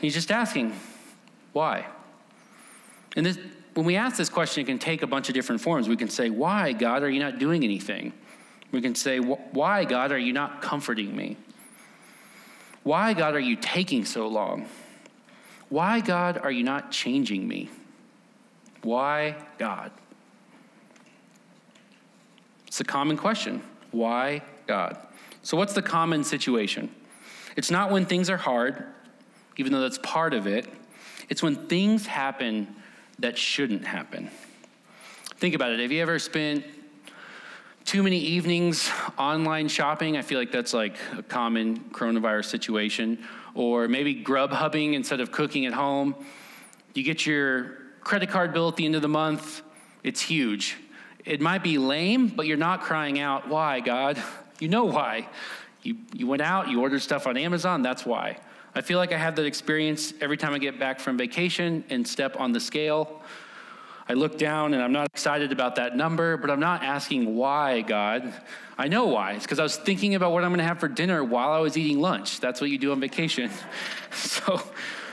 He's 0.00 0.14
just 0.14 0.33
asking, 0.33 0.75
why? 1.52 1.87
And 3.16 3.26
this, 3.26 3.38
when 3.75 3.87
we 3.87 3.97
ask 3.97 4.16
this 4.16 4.28
question, 4.28 4.62
it 4.62 4.66
can 4.66 4.78
take 4.78 5.02
a 5.02 5.06
bunch 5.06 5.28
of 5.28 5.35
different 5.35 5.61
forms. 5.61 5.88
We 5.88 5.97
can 5.97 6.09
say, 6.09 6.30
Why, 6.30 6.73
God, 6.73 7.02
are 7.02 7.11
you 7.11 7.21
not 7.21 7.38
doing 7.38 7.64
anything? 7.64 8.12
We 8.71 8.80
can 8.80 8.94
say, 8.94 9.18
Why, 9.18 9.85
God, 9.85 10.12
are 10.12 10.18
you 10.18 10.32
not 10.32 10.62
comforting 10.62 11.14
me? 11.14 11.37
Why, 12.82 13.14
God, 13.14 13.35
are 13.35 13.40
you 13.40 13.56
taking 13.56 14.04
so 14.04 14.26
long? 14.26 14.66
Why, 15.68 16.00
God, 16.00 16.38
are 16.38 16.50
you 16.50 16.64
not 16.64 16.90
changing 16.90 17.47
me? 17.47 17.71
Why, 18.82 19.37
God? 19.59 19.92
It's 22.66 22.80
a 22.80 22.85
common 22.85 23.16
question. 23.16 23.62
Why, 23.90 24.42
God? 24.66 24.99
So, 25.42 25.56
what's 25.56 25.75
the 25.75 25.82
common 25.82 26.25
situation? 26.25 26.90
It's 27.56 27.71
not 27.71 27.90
when 27.90 28.06
things 28.06 28.30
are 28.30 28.37
hard, 28.37 28.85
even 29.56 29.73
though 29.73 29.80
that's 29.80 29.99
part 29.99 30.35
of 30.35 30.47
it. 30.47 30.66
It's 31.33 31.43
when 31.43 31.57
things 31.57 32.05
happen 32.05 32.77
that 33.21 33.39
shouldn't 33.39 33.87
happen. 33.87 34.31
Think 35.37 35.55
about 35.55 35.73
it. 35.73 35.81
Have 35.81 35.91
you 35.91 36.03
ever 36.03 36.19
spent 36.19 36.62
too 37.87 38.03
many 38.03 38.19
evenings 38.19 38.91
online 39.19 39.69
shopping? 39.69 40.19
I 40.19 40.21
feel 40.21 40.39
like 40.39 40.53
that's 40.53 40.75
like 40.75 40.99
a 41.17 41.23
common 41.23 41.79
coronavirus 41.85 42.51
situation. 42.51 43.25
Or 43.55 43.89
maybe 43.89 44.12
grub 44.12 44.51
hubbing 44.51 44.93
instead 44.93 45.21
of 45.21 45.33
cooking 45.33 45.65
at 45.65 45.73
home. 45.73 46.17
You 46.93 47.03
get 47.03 47.25
your 47.25 47.79
credit 48.03 48.29
card 48.29 48.53
bill 48.53 48.69
at 48.69 48.77
the 48.77 48.85
end 48.85 48.95
of 48.95 49.01
the 49.01 49.09
month, 49.09 49.62
it's 50.05 50.21
huge. 50.21 50.77
It 51.25 51.41
might 51.41 51.62
be 51.62 51.79
lame, 51.79 52.29
but 52.29 52.47
you're 52.47 52.59
not 52.59 52.83
crying 52.83 53.19
out, 53.19 53.49
Why, 53.49 53.81
God? 53.81 54.23
You 54.61 54.69
know 54.69 54.85
why. 54.85 55.31
You, 55.83 55.97
you 56.12 56.27
went 56.27 56.43
out, 56.43 56.69
you 56.69 56.83
ordered 56.83 57.01
stuff 57.01 57.27
on 57.27 57.39
Amazon, 57.39 57.81
that's 57.81 58.05
why. 58.05 58.37
I 58.75 58.81
feel 58.81 58.99
like 58.99 59.12
I 59.12 59.19
have 59.19 59.37
that 59.37 59.45
experience 59.45 60.14
every 60.21 60.37
time 60.37 60.55
I 60.55 60.59
get 60.59 60.79
back 60.79 60.99
from 60.99 61.19
vacation 61.19 61.85
and 61.91 62.07
step 62.07 62.41
on 62.41 62.52
the 62.52 62.61
scale. 62.61 63.21
I 64.09 64.14
look 64.14 64.38
down 64.38 64.75
and 64.75 64.83
I'm 64.83 64.93
not 64.93 65.07
excited 65.07 65.52
about 65.52 65.76
that 65.76 65.97
number, 65.97 66.37
but 66.37 66.50
I'm 66.50 66.61
not 66.61 66.83
asking 66.83 67.37
why, 67.37 67.83
God. 67.83 68.33
I 68.79 68.88
know 68.88 69.07
why. 69.07 69.33
It's 69.33 69.45
because 69.45 69.59
I 69.59 69.62
was 69.62 69.76
thinking 69.76 70.14
about 70.14 70.33
what 70.33 70.43
I'm 70.43 70.50
going 70.50 70.59
to 70.59 70.64
have 70.64 70.81
for 70.81 70.88
dinner 70.88 71.23
while 71.23 71.50
I 71.50 71.59
was 71.59 71.76
eating 71.76 72.00
lunch. 72.00 72.41
That's 72.41 72.61
what 72.61 72.71
you 72.71 72.79
do 72.79 72.93
on 72.93 73.00
vacation. 73.00 73.50
so, 74.11 74.61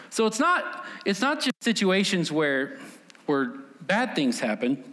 so 0.10 0.26
it's 0.26 0.40
not 0.40 0.86
it's 1.06 1.22
not 1.22 1.42
just 1.42 1.62
situations 1.62 2.32
where 2.32 2.78
where 3.26 3.54
bad 3.82 4.16
things 4.16 4.40
happen. 4.40 4.84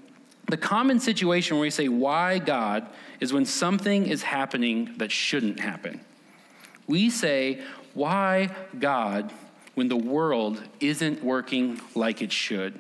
The 0.49 0.57
common 0.57 1.01
situation 1.01 1.57
where 1.57 1.63
we 1.63 1.71
say 1.71 1.89
why 1.89 2.39
God 2.39 2.87
is 3.19 3.33
when 3.33 3.45
something 3.45 4.07
is 4.07 4.23
happening 4.23 4.95
that 4.99 5.11
shouldn't 5.11 5.59
happen. 5.59 6.01
We 6.87 7.11
say 7.11 7.63
why 7.97 8.51
God 8.79 9.33
when 9.75 9.89
the 9.89 9.97
world 9.97 10.63
isn't 10.81 11.25
working 11.25 11.81
like 11.95 12.23
it 12.23 12.31
should. 12.31 12.79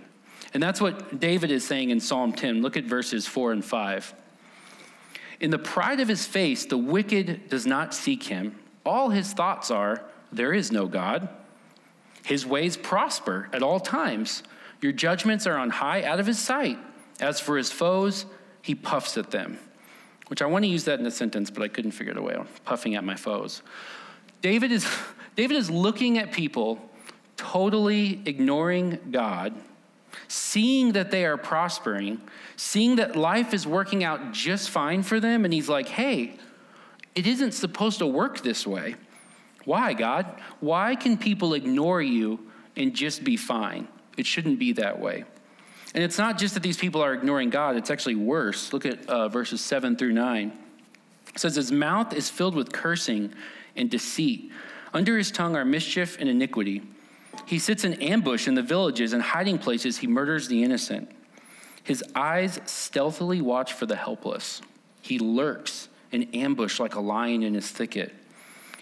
And 0.54 0.62
that's 0.62 0.80
what 0.80 1.18
David 1.18 1.50
is 1.50 1.66
saying 1.66 1.90
in 1.90 2.00
Psalm 2.00 2.32
10. 2.32 2.62
Look 2.62 2.76
at 2.76 2.84
verses 2.84 3.26
4 3.26 3.52
and 3.52 3.64
5. 3.64 4.14
In 5.40 5.50
the 5.50 5.58
pride 5.58 6.00
of 6.00 6.08
his 6.08 6.26
face, 6.26 6.64
the 6.64 6.78
wicked 6.78 7.48
does 7.48 7.66
not 7.66 7.92
seek 7.92 8.24
him. 8.24 8.56
All 8.84 9.10
his 9.10 9.32
thoughts 9.32 9.70
are, 9.70 10.02
There 10.32 10.52
is 10.52 10.70
no 10.70 10.86
God. 10.86 11.28
His 12.24 12.46
ways 12.46 12.76
prosper 12.76 13.48
at 13.52 13.62
all 13.62 13.80
times. 13.80 14.42
Your 14.80 14.92
judgments 14.92 15.46
are 15.46 15.56
on 15.56 15.70
high 15.70 16.02
out 16.02 16.20
of 16.20 16.26
his 16.26 16.38
sight. 16.38 16.78
As 17.20 17.40
for 17.40 17.56
his 17.56 17.70
foes, 17.70 18.26
he 18.62 18.74
puffs 18.74 19.16
at 19.16 19.30
them. 19.30 19.58
Which 20.28 20.42
I 20.42 20.46
want 20.46 20.64
to 20.64 20.68
use 20.68 20.84
that 20.84 20.98
in 20.98 21.06
a 21.06 21.10
sentence, 21.10 21.50
but 21.50 21.62
I 21.62 21.68
couldn't 21.68 21.92
figure 21.92 22.12
it 22.12 22.36
out. 22.36 22.48
Puffing 22.64 22.94
at 22.94 23.04
my 23.04 23.14
foes. 23.14 23.62
David 24.42 24.72
is, 24.72 24.86
David 25.36 25.56
is 25.56 25.70
looking 25.70 26.18
at 26.18 26.32
people 26.32 26.80
totally 27.36 28.22
ignoring 28.24 28.98
God 29.10 29.54
seeing 30.28 30.92
that 30.92 31.10
they 31.10 31.24
are 31.24 31.36
prospering, 31.36 32.20
seeing 32.56 32.96
that 32.96 33.16
life 33.16 33.54
is 33.54 33.66
working 33.66 34.04
out 34.04 34.32
just 34.32 34.70
fine 34.70 35.02
for 35.02 35.20
them, 35.20 35.44
and 35.44 35.52
he's 35.52 35.68
like, 35.68 35.88
hey, 35.88 36.34
it 37.14 37.26
isn't 37.26 37.52
supposed 37.52 37.98
to 37.98 38.06
work 38.06 38.40
this 38.40 38.66
way. 38.66 38.94
Why, 39.64 39.94
God? 39.94 40.26
Why 40.60 40.94
can 40.94 41.16
people 41.16 41.54
ignore 41.54 42.02
you 42.02 42.50
and 42.76 42.94
just 42.94 43.24
be 43.24 43.36
fine? 43.36 43.88
It 44.16 44.26
shouldn't 44.26 44.58
be 44.58 44.72
that 44.74 45.00
way. 45.00 45.24
And 45.94 46.04
it's 46.04 46.18
not 46.18 46.38
just 46.38 46.54
that 46.54 46.62
these 46.62 46.76
people 46.76 47.02
are 47.02 47.14
ignoring 47.14 47.50
God, 47.50 47.76
it's 47.76 47.90
actually 47.90 48.16
worse. 48.16 48.72
Look 48.72 48.84
at 48.84 49.08
uh, 49.08 49.28
verses 49.28 49.60
7 49.60 49.96
through 49.96 50.12
9. 50.12 50.52
It 51.34 51.38
says, 51.38 51.56
His 51.56 51.72
mouth 51.72 52.12
is 52.12 52.28
filled 52.28 52.54
with 52.54 52.72
cursing 52.72 53.32
and 53.76 53.90
deceit. 53.90 54.50
Under 54.92 55.16
his 55.16 55.30
tongue 55.30 55.56
are 55.56 55.64
mischief 55.64 56.16
and 56.20 56.28
iniquity. 56.28 56.82
He 57.44 57.58
sits 57.58 57.84
in 57.84 57.94
ambush 57.94 58.48
in 58.48 58.54
the 58.54 58.62
villages 58.62 59.12
and 59.12 59.22
hiding 59.22 59.58
places. 59.58 59.98
He 59.98 60.06
murders 60.06 60.48
the 60.48 60.62
innocent. 60.62 61.10
His 61.84 62.02
eyes 62.14 62.60
stealthily 62.66 63.40
watch 63.40 63.72
for 63.72 63.86
the 63.86 63.96
helpless. 63.96 64.60
He 65.02 65.18
lurks 65.18 65.88
in 66.10 66.24
ambush 66.34 66.80
like 66.80 66.94
a 66.94 67.00
lion 67.00 67.42
in 67.42 67.54
his 67.54 67.70
thicket. 67.70 68.12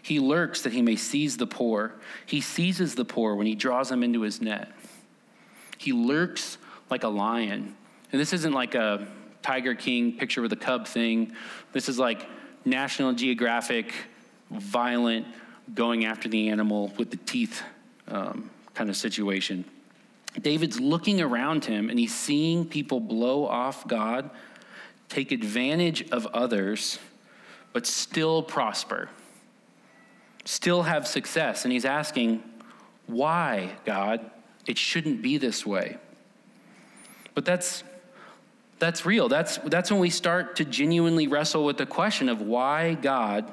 He 0.02 0.18
lurks 0.20 0.62
that 0.62 0.72
he 0.72 0.82
may 0.82 0.96
seize 0.96 1.36
the 1.36 1.46
poor. 1.46 1.94
He 2.26 2.40
seizes 2.40 2.94
the 2.94 3.04
poor 3.04 3.34
when 3.34 3.46
he 3.46 3.54
draws 3.54 3.88
them 3.88 4.02
into 4.02 4.20
his 4.22 4.40
net. 4.40 4.70
He 5.78 5.92
lurks 5.92 6.58
like 6.90 7.04
a 7.04 7.08
lion. 7.08 7.74
And 8.12 8.20
this 8.20 8.32
isn't 8.32 8.52
like 8.52 8.74
a 8.74 9.06
Tiger 9.42 9.74
King 9.74 10.16
picture 10.16 10.40
with 10.40 10.52
a 10.52 10.56
cub 10.56 10.86
thing. 10.86 11.32
This 11.72 11.88
is 11.88 11.98
like 11.98 12.26
National 12.64 13.12
Geographic, 13.12 13.92
violent, 14.61 15.26
going 15.75 16.04
after 16.04 16.28
the 16.28 16.49
animal 16.49 16.92
with 16.99 17.11
the 17.11 17.16
teeth 17.18 17.62
um, 18.08 18.50
kind 18.75 18.90
of 18.90 18.96
situation. 18.96 19.64
David's 20.40 20.80
looking 20.80 21.20
around 21.20 21.64
him 21.64 21.90
and 21.90 21.99
he's 21.99 22.14
seeing 22.14 22.64
people 22.64 23.00
blow 23.00 23.46
off 23.46 23.87
God, 23.87 24.30
take 25.08 25.32
advantage 25.32 26.11
of 26.11 26.26
others, 26.26 26.99
but 27.73 27.87
still 27.87 28.42
prosper, 28.42 29.08
still 30.44 30.82
have 30.82 31.06
success. 31.06 31.64
And 31.64 31.73
he's 31.73 31.84
asking, 31.84 32.42
Why, 33.06 33.73
God? 33.84 34.30
It 34.66 34.78
shouldn't 34.78 35.23
be 35.23 35.37
this 35.37 35.64
way. 35.64 35.99
But 37.34 37.44
that's 37.44 37.84
that's 38.78 39.06
real. 39.06 39.28
That's 39.28 39.58
that's 39.58 39.90
when 39.90 40.00
we 40.00 40.11
start 40.11 40.56
to 40.56 40.64
genuinely 40.64 41.26
wrestle 41.26 41.64
with 41.64 41.76
the 41.76 41.87
question 41.87 42.28
of 42.28 42.40
why 42.40 42.94
God 42.94 43.50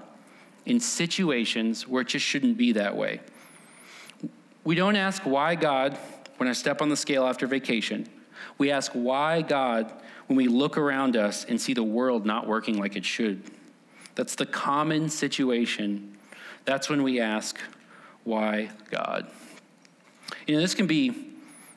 in 0.66 0.80
situations 0.80 1.88
where 1.88 2.02
it 2.02 2.08
just 2.08 2.26
shouldn't 2.26 2.58
be 2.58 2.74
that 2.74 2.96
way. 2.96 3.22
We 4.64 4.76
don't 4.76 4.96
ask 4.96 5.24
why 5.24 5.56
God 5.56 5.98
when 6.38 6.48
I 6.48 6.54
step 6.54 6.82
on 6.82 6.90
the 6.90 6.96
scale 6.96 7.26
after 7.26 7.48
vacation. 7.48 8.08
We 8.58 8.72
ask 8.72 8.92
why 8.94 9.42
God 9.42 9.92
when 10.28 10.38
we 10.38 10.48
look 10.48 10.78
around 10.78 11.18
us 11.18 11.46
and 11.46 11.60
see 11.60 11.74
the 11.74 11.84
world 11.84 12.26
not 12.26 12.48
working 12.48 12.78
like 12.78 12.96
it 12.96 13.06
should. 13.06 13.44
That's 14.16 14.36
the 14.36 14.46
common 14.46 15.10
situation. 15.10 16.18
That's 16.66 16.90
when 16.90 17.04
we 17.04 17.20
ask, 17.20 17.58
why 18.24 18.70
God? 18.90 19.28
You 20.46 20.56
know, 20.56 20.62
this 20.62 20.76
can 20.76 20.88
be 20.88 21.10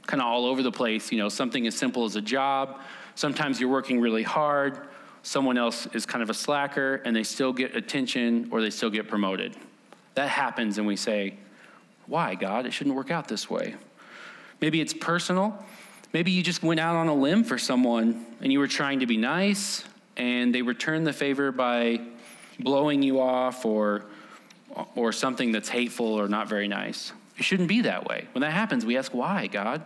kind 0.07 0.21
of 0.21 0.27
all 0.29 0.45
over 0.45 0.63
the 0.63 0.73
place. 0.73 1.11
You 1.11 1.19
know, 1.19 1.29
something 1.29 1.67
as 1.67 1.75
simple 1.75 2.05
as 2.05 2.17
a 2.17 2.21
job. 2.21 2.81
Sometimes 3.15 3.61
you're 3.61 3.71
working 3.71 4.01
really 4.01 4.23
hard. 4.23 4.89
Someone 5.25 5.57
else 5.57 5.87
is 5.95 6.05
kind 6.05 6.23
of 6.23 6.29
a 6.29 6.35
slacker 6.35 6.97
and 7.05 7.17
they 7.17 7.23
still 7.23 7.53
get 7.53 7.75
attention 7.75 8.49
or 8.53 8.61
they 8.61 8.69
still 8.69 8.91
get 8.91 9.09
promoted. 9.09 9.57
That 10.15 10.29
happens, 10.29 10.77
and 10.77 10.87
we 10.87 10.97
say, 10.97 11.35
why, 12.07 12.35
God? 12.35 12.67
It 12.67 12.73
shouldn't 12.73 12.95
work 12.95 13.11
out 13.11 13.27
this 13.27 13.49
way. 13.49 13.75
Maybe 14.61 14.83
it's 14.83 14.93
personal. 14.93 15.65
Maybe 16.13 16.31
you 16.31 16.43
just 16.43 16.63
went 16.63 16.79
out 16.79 16.95
on 16.95 17.09
a 17.09 17.15
limb 17.15 17.43
for 17.43 17.57
someone 17.57 18.27
and 18.41 18.53
you 18.53 18.59
were 18.59 18.69
trying 18.69 19.01
to 19.01 19.07
be 19.07 19.17
nice 19.17 19.85
and 20.17 20.55
they 20.55 20.63
returned 20.63 21.07
the 21.07 21.13
favor 21.13 21.51
by 21.51 22.01
blowing 22.61 23.03
you 23.03 23.19
off 23.19 23.65
or, 23.65 24.05
or 24.95 25.11
something 25.11 25.53
that's 25.53 25.71
hateful 25.71 26.07
or 26.07 26.29
not 26.29 26.49
very 26.49 26.69
nice. 26.69 27.13
It 27.39 27.45
shouldn't 27.45 27.69
be 27.69 27.81
that 27.81 28.07
way. 28.07 28.29
When 28.33 28.43
that 28.43 28.53
happens, 28.53 28.85
we 28.85 28.97
ask, 28.99 29.13
why, 29.13 29.47
God? 29.47 29.85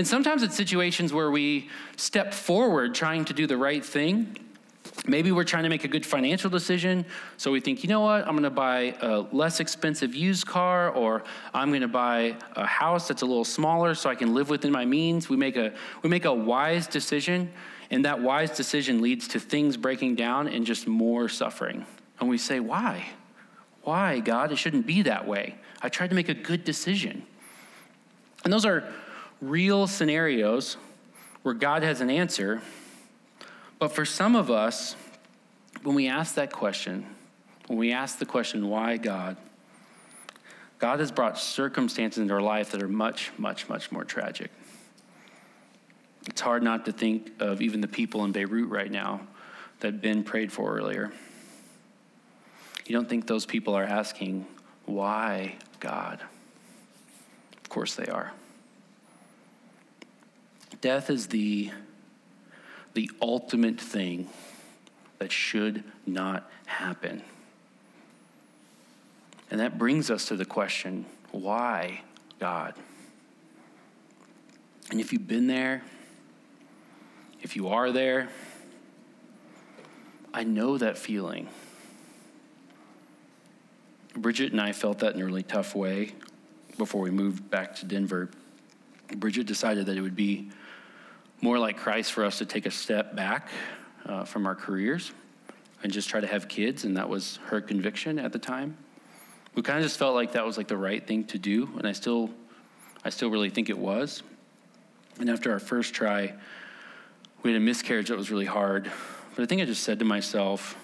And 0.00 0.08
sometimes 0.08 0.42
it's 0.42 0.56
situations 0.56 1.12
where 1.12 1.30
we 1.30 1.68
step 1.98 2.32
forward 2.32 2.94
trying 2.94 3.26
to 3.26 3.34
do 3.34 3.46
the 3.46 3.58
right 3.58 3.84
thing 3.84 4.34
Maybe 5.06 5.30
we're 5.30 5.44
trying 5.44 5.62
to 5.64 5.68
make 5.68 5.84
a 5.84 5.88
good 5.88 6.04
financial 6.04 6.50
decision, 6.50 7.04
so 7.36 7.50
we 7.50 7.60
think, 7.60 7.82
you 7.82 7.88
know 7.88 8.00
what, 8.00 8.26
I'm 8.26 8.34
gonna 8.34 8.50
buy 8.50 8.94
a 9.00 9.20
less 9.32 9.60
expensive 9.60 10.14
used 10.14 10.46
car, 10.46 10.90
or 10.90 11.22
I'm 11.54 11.72
gonna 11.72 11.88
buy 11.88 12.36
a 12.54 12.66
house 12.66 13.08
that's 13.08 13.22
a 13.22 13.26
little 13.26 13.44
smaller 13.44 13.94
so 13.94 14.10
I 14.10 14.14
can 14.14 14.34
live 14.34 14.50
within 14.50 14.72
my 14.72 14.84
means. 14.84 15.28
We 15.28 15.36
make 15.36 15.56
a, 15.56 15.72
we 16.02 16.10
make 16.10 16.24
a 16.24 16.32
wise 16.32 16.86
decision, 16.86 17.50
and 17.90 18.04
that 18.04 18.20
wise 18.20 18.50
decision 18.50 19.00
leads 19.00 19.28
to 19.28 19.40
things 19.40 19.76
breaking 19.76 20.16
down 20.16 20.48
and 20.48 20.66
just 20.66 20.86
more 20.86 21.28
suffering. 21.28 21.86
And 22.18 22.28
we 22.28 22.36
say, 22.36 22.60
why? 22.60 23.06
Why, 23.82 24.20
God? 24.20 24.52
It 24.52 24.56
shouldn't 24.56 24.86
be 24.86 25.02
that 25.02 25.26
way. 25.26 25.56
I 25.80 25.88
tried 25.88 26.10
to 26.10 26.16
make 26.16 26.28
a 26.28 26.34
good 26.34 26.64
decision. 26.64 27.24
And 28.44 28.52
those 28.52 28.66
are 28.66 28.84
real 29.40 29.86
scenarios 29.86 30.76
where 31.42 31.54
God 31.54 31.82
has 31.82 32.00
an 32.00 32.10
answer 32.10 32.60
but 33.80 33.92
for 33.92 34.04
some 34.04 34.36
of 34.36 34.50
us, 34.50 34.94
when 35.82 35.96
we 35.96 36.06
ask 36.06 36.34
that 36.34 36.52
question, 36.52 37.06
when 37.66 37.78
we 37.78 37.92
ask 37.92 38.18
the 38.18 38.26
question, 38.26 38.68
why 38.68 38.98
God, 38.98 39.38
God 40.78 41.00
has 41.00 41.10
brought 41.10 41.38
circumstances 41.38 42.20
into 42.20 42.34
our 42.34 42.42
life 42.42 42.72
that 42.72 42.82
are 42.82 42.88
much, 42.88 43.32
much, 43.38 43.68
much 43.70 43.90
more 43.90 44.04
tragic. 44.04 44.50
It's 46.26 46.42
hard 46.42 46.62
not 46.62 46.84
to 46.84 46.92
think 46.92 47.32
of 47.40 47.62
even 47.62 47.80
the 47.80 47.88
people 47.88 48.22
in 48.24 48.32
Beirut 48.32 48.68
right 48.68 48.90
now 48.90 49.22
that 49.80 50.02
Ben 50.02 50.24
prayed 50.24 50.52
for 50.52 50.76
earlier. 50.76 51.10
You 52.84 52.94
don't 52.94 53.08
think 53.08 53.26
those 53.26 53.46
people 53.46 53.74
are 53.74 53.84
asking, 53.84 54.46
why 54.84 55.56
God? 55.80 56.20
Of 57.62 57.68
course 57.70 57.94
they 57.94 58.06
are. 58.06 58.32
Death 60.80 61.10
is 61.10 61.26
the, 61.28 61.70
the 62.94 63.10
ultimate 63.20 63.80
thing 63.80 64.28
that 65.18 65.30
should 65.30 65.84
not 66.06 66.50
happen. 66.66 67.22
And 69.50 69.60
that 69.60 69.78
brings 69.78 70.10
us 70.10 70.26
to 70.26 70.36
the 70.36 70.44
question 70.44 71.04
why 71.32 72.02
God? 72.38 72.74
And 74.90 75.00
if 75.00 75.12
you've 75.12 75.28
been 75.28 75.46
there, 75.46 75.82
if 77.42 77.56
you 77.56 77.68
are 77.68 77.92
there, 77.92 78.28
I 80.32 80.44
know 80.44 80.78
that 80.78 80.96
feeling. 80.98 81.48
Bridget 84.16 84.52
and 84.52 84.60
I 84.60 84.72
felt 84.72 85.00
that 85.00 85.14
in 85.14 85.22
a 85.22 85.24
really 85.24 85.42
tough 85.42 85.74
way 85.74 86.14
before 86.78 87.00
we 87.00 87.10
moved 87.10 87.50
back 87.50 87.76
to 87.76 87.86
Denver. 87.86 88.30
Bridget 89.16 89.46
decided 89.46 89.86
that 89.86 89.96
it 89.96 90.00
would 90.00 90.16
be 90.16 90.50
more 91.40 91.58
like 91.58 91.76
Christ 91.76 92.12
for 92.12 92.24
us 92.24 92.38
to 92.38 92.46
take 92.46 92.66
a 92.66 92.70
step 92.70 93.16
back 93.16 93.48
uh, 94.06 94.24
from 94.24 94.46
our 94.46 94.54
careers 94.54 95.12
and 95.82 95.92
just 95.92 96.08
try 96.08 96.20
to 96.20 96.26
have 96.26 96.48
kids, 96.48 96.84
and 96.84 96.96
that 96.96 97.08
was 97.08 97.38
her 97.46 97.60
conviction 97.60 98.18
at 98.18 98.32
the 98.32 98.38
time. 98.38 98.76
We 99.54 99.62
kind 99.62 99.78
of 99.78 99.84
just 99.84 99.98
felt 99.98 100.14
like 100.14 100.32
that 100.32 100.44
was 100.44 100.56
like 100.56 100.68
the 100.68 100.76
right 100.76 101.04
thing 101.04 101.24
to 101.24 101.38
do, 101.38 101.68
and 101.78 101.86
I 101.86 101.92
still, 101.92 102.30
I 103.04 103.10
still 103.10 103.30
really 103.30 103.50
think 103.50 103.70
it 103.70 103.78
was. 103.78 104.22
And 105.18 105.28
after 105.28 105.52
our 105.52 105.58
first 105.58 105.94
try, 105.94 106.34
we 107.42 107.52
had 107.52 107.60
a 107.60 107.64
miscarriage 107.64 108.08
that 108.08 108.16
was 108.16 108.30
really 108.30 108.46
hard. 108.46 108.90
But 109.34 109.42
I 109.42 109.46
think 109.46 109.62
I 109.62 109.64
just 109.64 109.82
said 109.82 109.98
to 110.00 110.04
myself, 110.04 110.76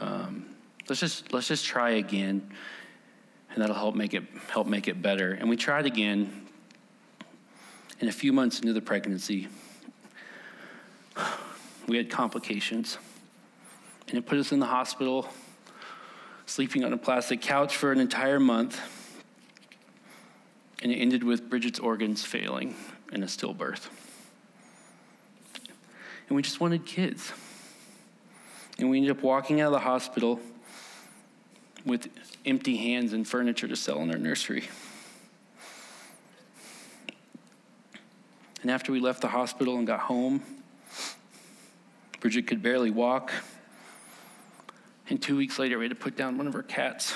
um, 0.00 0.46
let's 0.88 1.00
just 1.00 1.32
let's 1.32 1.48
just 1.48 1.64
try 1.64 1.90
again, 1.90 2.50
and 3.50 3.62
that'll 3.62 3.74
help 3.74 3.94
make 3.94 4.14
it 4.14 4.24
help 4.48 4.66
make 4.66 4.88
it 4.88 5.00
better. 5.00 5.32
And 5.32 5.48
we 5.48 5.56
tried 5.56 5.86
again. 5.86 6.47
And 8.00 8.08
a 8.08 8.12
few 8.12 8.32
months 8.32 8.60
into 8.60 8.72
the 8.72 8.80
pregnancy, 8.80 9.48
we 11.88 11.96
had 11.96 12.10
complications, 12.10 12.98
and 14.08 14.16
it 14.16 14.24
put 14.24 14.38
us 14.38 14.52
in 14.52 14.60
the 14.60 14.66
hospital, 14.66 15.28
sleeping 16.46 16.84
on 16.84 16.92
a 16.92 16.96
plastic 16.96 17.40
couch 17.40 17.76
for 17.76 17.90
an 17.90 17.98
entire 17.98 18.38
month. 18.38 18.80
And 20.80 20.92
it 20.92 20.96
ended 20.96 21.24
with 21.24 21.50
Bridget's 21.50 21.80
organs 21.80 22.24
failing 22.24 22.76
in 23.12 23.24
a 23.24 23.26
stillbirth. 23.26 23.88
And 26.28 26.36
we 26.36 26.42
just 26.42 26.60
wanted 26.60 26.86
kids. 26.86 27.32
And 28.78 28.88
we 28.90 28.98
ended 28.98 29.10
up 29.10 29.22
walking 29.22 29.60
out 29.60 29.66
of 29.66 29.72
the 29.72 29.80
hospital 29.80 30.38
with 31.84 32.08
empty 32.46 32.76
hands 32.76 33.12
and 33.12 33.26
furniture 33.26 33.66
to 33.66 33.74
sell 33.74 34.00
in 34.02 34.10
our 34.12 34.18
nursery. 34.18 34.68
And 38.62 38.70
after 38.70 38.92
we 38.92 39.00
left 39.00 39.20
the 39.20 39.28
hospital 39.28 39.76
and 39.78 39.86
got 39.86 40.00
home, 40.00 40.42
Bridget 42.20 42.46
could 42.46 42.62
barely 42.62 42.90
walk. 42.90 43.32
And 45.08 45.22
two 45.22 45.36
weeks 45.36 45.58
later, 45.58 45.78
we 45.78 45.84
had 45.84 45.90
to 45.90 45.96
put 45.96 46.16
down 46.16 46.36
one 46.36 46.46
of 46.46 46.54
our 46.54 46.62
cats. 46.62 47.14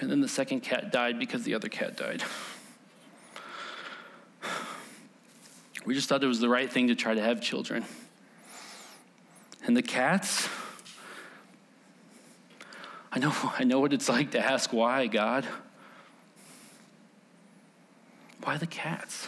And 0.00 0.10
then 0.10 0.20
the 0.20 0.28
second 0.28 0.60
cat 0.60 0.92
died 0.92 1.18
because 1.18 1.42
the 1.42 1.54
other 1.54 1.68
cat 1.68 1.96
died. 1.96 2.22
We 5.84 5.94
just 5.94 6.08
thought 6.08 6.22
it 6.22 6.26
was 6.26 6.40
the 6.40 6.48
right 6.48 6.70
thing 6.70 6.88
to 6.88 6.94
try 6.94 7.14
to 7.14 7.22
have 7.22 7.40
children. 7.40 7.84
And 9.64 9.76
the 9.76 9.82
cats, 9.82 10.48
I 13.12 13.18
know, 13.18 13.32
I 13.58 13.64
know 13.64 13.80
what 13.80 13.92
it's 13.92 14.08
like 14.08 14.32
to 14.32 14.38
ask 14.38 14.72
why, 14.72 15.06
God. 15.06 15.46
Why 18.46 18.56
the 18.58 18.66
cats? 18.68 19.26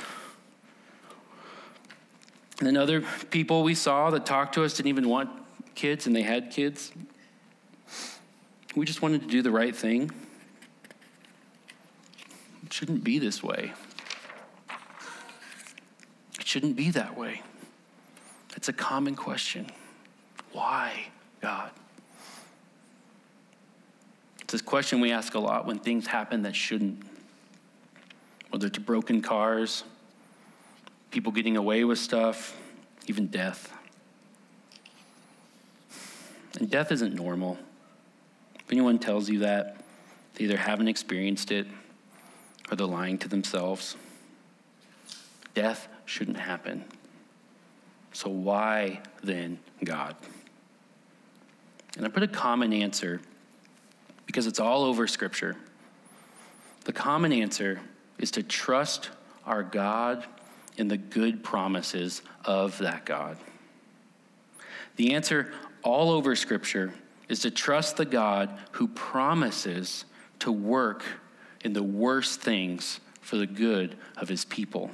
And 2.59 2.69
then 2.69 2.77
other 2.77 3.01
people 3.31 3.65
we 3.65 3.75
saw 3.75 4.11
that 4.11 4.25
talked 4.25 4.55
to 4.55 4.63
us 4.63 4.75
didn't 4.77 4.91
even 4.91 5.09
want 5.09 5.29
kids 5.75 6.07
and 6.07 6.15
they 6.15 6.23
had 6.23 6.53
kids. 6.53 6.93
We 8.77 8.87
just 8.87 9.03
wanted 9.03 9.23
to 9.23 9.27
do 9.27 9.43
the 9.43 9.51
right 9.51 9.75
thing. 9.75 10.13
It 12.65 12.73
shouldn't 12.73 13.03
be 13.03 13.19
this 13.19 13.43
way. 13.43 13.73
It 16.39 16.47
shouldn't 16.47 16.77
be 16.77 16.93
that 16.93 17.19
way. 17.19 17.43
It's 18.55 18.69
a 18.69 18.73
common 18.73 19.17
question. 19.17 19.69
Why, 20.53 21.07
God? 21.41 21.73
It's 24.43 24.53
this 24.53 24.63
question 24.63 25.01
we 25.01 25.11
ask 25.11 25.35
a 25.35 25.41
lot 25.41 25.67
when 25.67 25.81
things 25.81 26.07
happen 26.07 26.43
that 26.43 26.55
shouldn't, 26.55 27.03
whether 28.51 28.67
it's 28.67 28.79
broken 28.79 29.21
cars, 29.23 29.85
people 31.11 31.33
getting 31.33 31.57
away 31.57 31.85
with 31.85 31.99
stuff, 31.99 32.57
even 33.07 33.27
death. 33.27 33.73
And 36.59 36.71
death 36.71 36.91
isn't 36.93 37.15
normal. 37.15 37.59
If 38.55 38.73
anyone 38.73 38.99
tells 38.99 39.29
you 39.29 39.41
that, 39.41 39.77
they 40.35 40.45
either 40.45 40.57
haven't 40.57 40.89
experienced 40.89 41.51
it 41.51 41.67
or 42.71 42.77
they're 42.77 42.87
lying 42.87 43.19
to 43.19 43.29
themselves. 43.29 43.97
Death 45.55 45.89
shouldn't 46.05 46.39
happen. 46.39 46.85
So, 48.13 48.31
why 48.31 49.01
then, 49.23 49.59
God? 49.85 50.17
And 51.97 52.05
I 52.05 52.09
put 52.09 52.23
a 52.23 52.29
common 52.29 52.73
answer 52.73 53.21
because 54.27 54.47
it's 54.47 54.61
all 54.61 54.85
over 54.85 55.07
Scripture. 55.07 55.57
The 56.85 56.93
common 56.93 57.33
answer 57.33 57.81
is 58.19 58.31
to 58.33 58.43
trust 58.43 59.11
our 59.47 59.63
God 59.63 60.25
in 60.77 60.89
the 60.89 60.97
good 60.97 61.43
promises 61.43 62.23
of 62.45 62.79
that 62.79 63.05
God. 63.05 63.37
The 64.97 65.15
answer 65.15 65.53
all 65.83 66.11
over 66.11 66.35
Scripture 66.37 66.93
is 67.29 67.41
to 67.41 67.51
trust 67.51 67.97
the 67.97 68.05
God 68.05 68.51
who 68.73 68.89
promises 68.89 70.05
to 70.41 70.53
work 70.53 71.05
in 71.65 71.73
the 71.73 71.83
worst 71.83 72.41
things 72.41 73.01
for 73.21 73.37
the 73.37 73.47
good 73.47 73.97
of 74.17 74.29
his 74.29 74.45
people. 74.45 74.91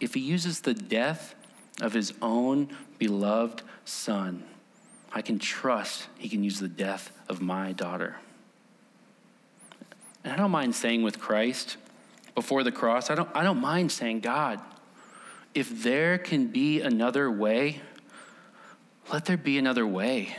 If 0.00 0.14
he 0.14 0.20
uses 0.20 0.60
the 0.60 0.74
death 0.74 1.34
of 1.80 1.92
his 1.92 2.12
own 2.22 2.68
beloved 2.98 3.62
son, 3.84 4.44
I 5.12 5.22
can 5.22 5.38
trust 5.38 6.06
he 6.18 6.28
can 6.28 6.44
use 6.44 6.60
the 6.60 6.68
death 6.68 7.12
of 7.28 7.40
my 7.40 7.72
daughter. 7.72 8.16
And 10.26 10.34
I 10.34 10.38
don't 10.38 10.50
mind 10.50 10.74
saying 10.74 11.04
with 11.04 11.20
Christ 11.20 11.76
before 12.34 12.64
the 12.64 12.72
cross, 12.72 13.10
I 13.10 13.14
don't, 13.14 13.28
I 13.32 13.44
don't 13.44 13.60
mind 13.60 13.92
saying, 13.92 14.20
God, 14.20 14.60
if 15.54 15.84
there 15.84 16.18
can 16.18 16.48
be 16.48 16.80
another 16.80 17.30
way, 17.30 17.80
let 19.12 19.26
there 19.26 19.36
be 19.36 19.56
another 19.56 19.86
way. 19.86 20.36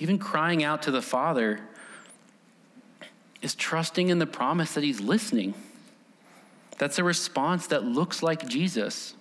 Even 0.00 0.18
crying 0.18 0.64
out 0.64 0.82
to 0.82 0.90
the 0.90 1.00
Father 1.00 1.60
is 3.40 3.54
trusting 3.54 4.08
in 4.08 4.18
the 4.18 4.26
promise 4.26 4.74
that 4.74 4.82
He's 4.82 5.00
listening. 5.00 5.54
That's 6.76 6.98
a 6.98 7.04
response 7.04 7.68
that 7.68 7.84
looks 7.84 8.20
like 8.20 8.48
Jesus. 8.48 9.14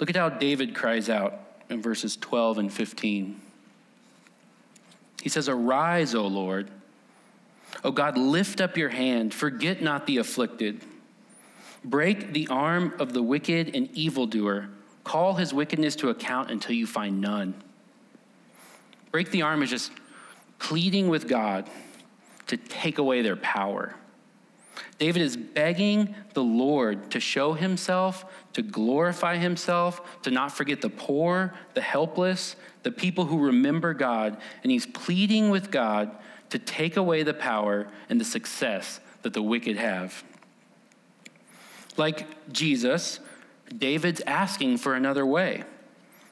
Look 0.00 0.10
at 0.10 0.16
how 0.16 0.30
David 0.30 0.74
cries 0.74 1.08
out 1.08 1.38
in 1.70 1.80
verses 1.80 2.16
12 2.16 2.58
and 2.58 2.72
15. 2.72 3.40
He 5.22 5.28
says, 5.28 5.48
Arise, 5.48 6.16
O 6.16 6.26
Lord. 6.26 6.72
O 7.84 7.90
God, 7.90 8.18
lift 8.18 8.60
up 8.60 8.76
your 8.76 8.88
hand, 8.88 9.32
forget 9.32 9.82
not 9.82 10.06
the 10.06 10.18
afflicted. 10.18 10.82
Break 11.84 12.32
the 12.32 12.48
arm 12.48 12.94
of 12.98 13.12
the 13.12 13.22
wicked 13.22 13.74
and 13.74 13.90
evildoer. 13.92 14.68
Call 15.04 15.34
his 15.34 15.54
wickedness 15.54 15.96
to 15.96 16.10
account 16.10 16.50
until 16.50 16.72
you 16.72 16.86
find 16.86 17.20
none. 17.20 17.54
Break 19.10 19.30
the 19.30 19.42
arm 19.42 19.62
is 19.62 19.70
just 19.70 19.92
pleading 20.58 21.08
with 21.08 21.28
God 21.28 21.70
to 22.48 22.56
take 22.56 22.98
away 22.98 23.22
their 23.22 23.36
power. 23.36 23.94
David 24.98 25.22
is 25.22 25.36
begging 25.36 26.14
the 26.34 26.42
Lord 26.42 27.10
to 27.12 27.20
show 27.20 27.52
himself, 27.52 28.24
to 28.54 28.62
glorify 28.62 29.36
himself, 29.36 30.22
to 30.22 30.30
not 30.30 30.50
forget 30.50 30.80
the 30.80 30.90
poor, 30.90 31.54
the 31.74 31.80
helpless, 31.80 32.56
the 32.82 32.90
people 32.90 33.24
who 33.24 33.38
remember 33.38 33.94
God, 33.94 34.36
and 34.62 34.72
he's 34.72 34.86
pleading 34.86 35.50
with 35.50 35.70
God 35.70 36.10
to 36.50 36.58
take 36.58 36.96
away 36.96 37.22
the 37.22 37.34
power 37.34 37.88
and 38.08 38.20
the 38.20 38.24
success 38.24 39.00
that 39.22 39.34
the 39.34 39.42
wicked 39.42 39.76
have. 39.76 40.24
Like 41.96 42.52
Jesus, 42.52 43.20
David's 43.76 44.22
asking 44.26 44.78
for 44.78 44.94
another 44.94 45.26
way. 45.26 45.64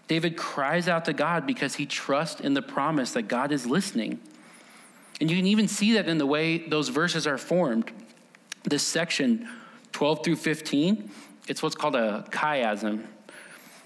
David 0.09 0.37
cries 0.37 0.89
out 0.89 1.05
to 1.07 1.13
God 1.13 1.47
because 1.47 1.75
he 1.75 1.87
trusts 1.87 2.41
in 2.41 2.55
the 2.55 2.63
promise 2.63 3.13
that 3.13 3.23
God 3.23 3.51
is 3.51 3.67
listening. 3.67 4.21
And 5.21 5.31
you 5.31 5.37
can 5.37 5.47
even 5.47 5.67
see 5.67 5.95
that 5.95 6.09
in 6.09 6.19
the 6.19 6.27
way 6.27 6.59
those 6.59 6.89
verses 6.89 7.27
are 7.27 7.39
formed. 7.39 7.91
This 8.65 8.83
section, 8.83 9.49
12 9.93 10.25
through 10.25 10.37
15, 10.37 11.11
it's 11.49 11.63
what's 11.63 11.75
called 11.75 11.97
a 11.97 12.25
chiasm. 12.31 13.07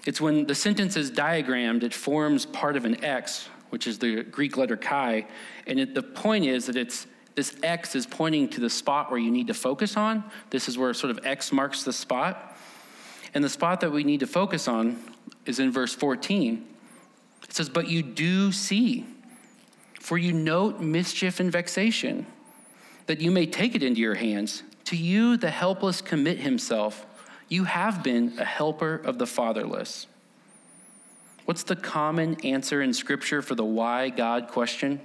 It's 0.05 0.19
when 0.19 0.45
the 0.45 0.55
sentence 0.55 0.97
is 0.97 1.09
diagrammed, 1.09 1.83
it 1.83 1.93
forms 1.93 2.45
part 2.45 2.75
of 2.75 2.85
an 2.85 3.03
X, 3.03 3.47
which 3.71 3.87
is 3.87 3.99
the 3.99 4.23
Greek 4.23 4.57
letter 4.57 4.77
chi. 4.77 5.25
And 5.65 5.79
it, 5.79 5.95
the 5.95 6.03
point 6.03 6.45
is 6.45 6.67
that 6.67 6.75
it's 6.75 7.07
this 7.35 7.55
X 7.63 7.95
is 7.95 8.05
pointing 8.05 8.49
to 8.49 8.59
the 8.59 8.69
spot 8.69 9.09
where 9.09 9.19
you 9.19 9.31
need 9.31 9.47
to 9.47 9.53
focus 9.53 9.95
on. 9.95 10.23
This 10.49 10.67
is 10.67 10.77
where 10.77 10.93
sort 10.93 11.11
of 11.11 11.25
X 11.25 11.51
marks 11.51 11.83
the 11.83 11.93
spot. 11.93 12.57
And 13.33 13.43
the 13.43 13.49
spot 13.49 13.81
that 13.81 13.91
we 13.91 14.03
need 14.03 14.19
to 14.19 14.27
focus 14.27 14.67
on 14.67 15.01
is 15.45 15.59
in 15.59 15.71
verse 15.71 15.93
14. 15.93 16.67
It 17.43 17.53
says, 17.53 17.69
But 17.69 17.87
you 17.87 18.03
do 18.03 18.51
see, 18.51 19.05
for 19.93 20.17
you 20.17 20.33
note 20.33 20.81
mischief 20.81 21.39
and 21.39 21.51
vexation, 21.51 22.25
that 23.07 23.21
you 23.21 23.31
may 23.31 23.45
take 23.45 23.75
it 23.75 23.83
into 23.83 24.01
your 24.01 24.15
hands. 24.15 24.63
To 24.85 24.97
you, 24.97 25.37
the 25.37 25.49
helpless 25.49 26.01
commit 26.01 26.39
himself. 26.39 27.05
You 27.47 27.63
have 27.63 28.03
been 28.03 28.33
a 28.37 28.45
helper 28.45 28.95
of 28.95 29.17
the 29.17 29.25
fatherless. 29.25 30.07
What's 31.45 31.63
the 31.63 31.75
common 31.75 32.37
answer 32.45 32.81
in 32.81 32.93
Scripture 32.93 33.41
for 33.41 33.55
the 33.55 33.65
why 33.65 34.09
God 34.09 34.47
question? 34.47 34.99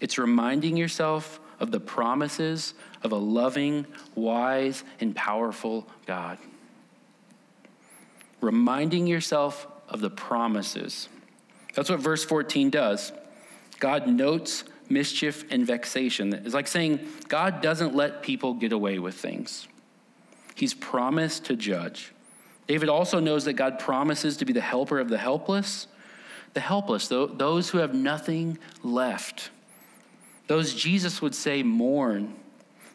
It's 0.00 0.18
reminding 0.18 0.76
yourself 0.76 1.40
of 1.58 1.70
the 1.70 1.80
promises 1.80 2.74
of 3.02 3.12
a 3.12 3.16
loving, 3.16 3.86
wise, 4.14 4.82
and 5.00 5.14
powerful 5.14 5.86
God. 6.06 6.38
Reminding 8.40 9.06
yourself 9.06 9.66
of 9.88 10.00
the 10.00 10.10
promises. 10.10 11.08
That's 11.74 11.90
what 11.90 12.00
verse 12.00 12.24
14 12.24 12.70
does. 12.70 13.12
God 13.78 14.06
notes 14.06 14.64
mischief 14.88 15.44
and 15.50 15.66
vexation. 15.66 16.32
It's 16.32 16.54
like 16.54 16.68
saying 16.68 17.00
God 17.28 17.60
doesn't 17.60 17.94
let 17.94 18.22
people 18.22 18.54
get 18.54 18.72
away 18.72 18.98
with 18.98 19.14
things, 19.14 19.68
He's 20.54 20.74
promised 20.74 21.44
to 21.46 21.56
judge. 21.56 22.12
David 22.70 22.88
also 22.88 23.18
knows 23.18 23.46
that 23.46 23.54
God 23.54 23.80
promises 23.80 24.36
to 24.36 24.44
be 24.44 24.52
the 24.52 24.60
helper 24.60 25.00
of 25.00 25.08
the 25.08 25.18
helpless, 25.18 25.88
the 26.54 26.60
helpless, 26.60 27.08
those 27.08 27.68
who 27.68 27.78
have 27.78 27.96
nothing 27.96 28.58
left. 28.84 29.50
Those 30.46 30.72
Jesus 30.72 31.20
would 31.20 31.34
say 31.34 31.64
mourn, 31.64 32.32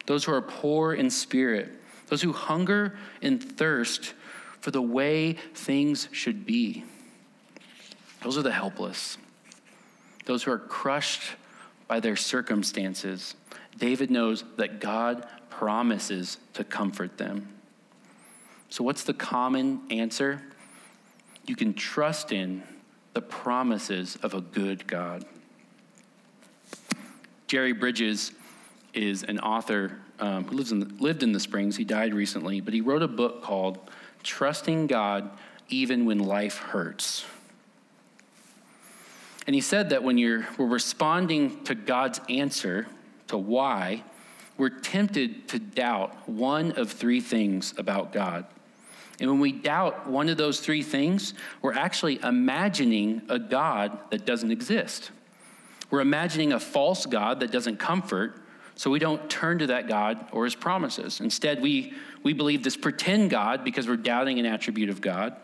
those 0.06 0.24
who 0.24 0.32
are 0.32 0.40
poor 0.40 0.94
in 0.94 1.10
spirit, 1.10 1.78
those 2.06 2.22
who 2.22 2.32
hunger 2.32 2.98
and 3.20 3.58
thirst 3.58 4.14
for 4.60 4.70
the 4.70 4.80
way 4.80 5.34
things 5.52 6.08
should 6.10 6.46
be. 6.46 6.82
Those 8.22 8.38
are 8.38 8.42
the 8.42 8.52
helpless, 8.52 9.18
those 10.24 10.42
who 10.42 10.52
are 10.52 10.58
crushed 10.58 11.34
by 11.86 12.00
their 12.00 12.16
circumstances. 12.16 13.34
David 13.76 14.10
knows 14.10 14.42
that 14.56 14.80
God 14.80 15.26
promises 15.50 16.38
to 16.54 16.64
comfort 16.64 17.18
them. 17.18 17.48
So, 18.68 18.84
what's 18.84 19.04
the 19.04 19.14
common 19.14 19.80
answer? 19.90 20.42
You 21.46 21.56
can 21.56 21.74
trust 21.74 22.32
in 22.32 22.62
the 23.14 23.22
promises 23.22 24.18
of 24.22 24.34
a 24.34 24.40
good 24.40 24.86
God. 24.86 25.24
Jerry 27.46 27.72
Bridges 27.72 28.32
is 28.92 29.22
an 29.22 29.38
author 29.38 29.98
um, 30.18 30.44
who 30.44 30.56
lives 30.56 30.72
in 30.72 30.98
lived 30.98 31.22
in 31.22 31.32
the 31.32 31.40
Springs. 31.40 31.76
He 31.76 31.84
died 31.84 32.12
recently, 32.12 32.60
but 32.60 32.74
he 32.74 32.80
wrote 32.80 33.02
a 33.02 33.08
book 33.08 33.42
called 33.42 33.78
Trusting 34.22 34.88
God 34.88 35.30
Even 35.68 36.04
When 36.04 36.18
Life 36.18 36.58
Hurts. 36.58 37.24
And 39.46 39.54
he 39.54 39.60
said 39.60 39.90
that 39.90 40.02
when 40.02 40.18
you're, 40.18 40.46
we're 40.58 40.66
responding 40.66 41.62
to 41.64 41.76
God's 41.76 42.20
answer 42.28 42.88
to 43.28 43.38
why, 43.38 44.02
we're 44.58 44.70
tempted 44.70 45.46
to 45.48 45.60
doubt 45.60 46.28
one 46.28 46.72
of 46.72 46.90
three 46.90 47.20
things 47.20 47.72
about 47.78 48.12
God. 48.12 48.46
And 49.20 49.30
when 49.30 49.40
we 49.40 49.52
doubt 49.52 50.08
one 50.08 50.28
of 50.28 50.36
those 50.36 50.60
three 50.60 50.82
things, 50.82 51.34
we're 51.62 51.72
actually 51.72 52.20
imagining 52.22 53.22
a 53.28 53.38
God 53.38 53.98
that 54.10 54.26
doesn't 54.26 54.50
exist. 54.50 55.10
We're 55.90 56.00
imagining 56.00 56.52
a 56.52 56.60
false 56.60 57.06
God 57.06 57.40
that 57.40 57.50
doesn't 57.50 57.78
comfort, 57.78 58.42
so 58.74 58.90
we 58.90 58.98
don't 58.98 59.30
turn 59.30 59.58
to 59.60 59.68
that 59.68 59.88
God 59.88 60.28
or 60.32 60.44
his 60.44 60.54
promises. 60.54 61.20
Instead, 61.20 61.62
we, 61.62 61.94
we 62.22 62.34
believe 62.34 62.62
this 62.62 62.76
pretend 62.76 63.30
God 63.30 63.64
because 63.64 63.88
we're 63.88 63.96
doubting 63.96 64.38
an 64.38 64.46
attribute 64.46 64.90
of 64.90 65.00
God, 65.00 65.34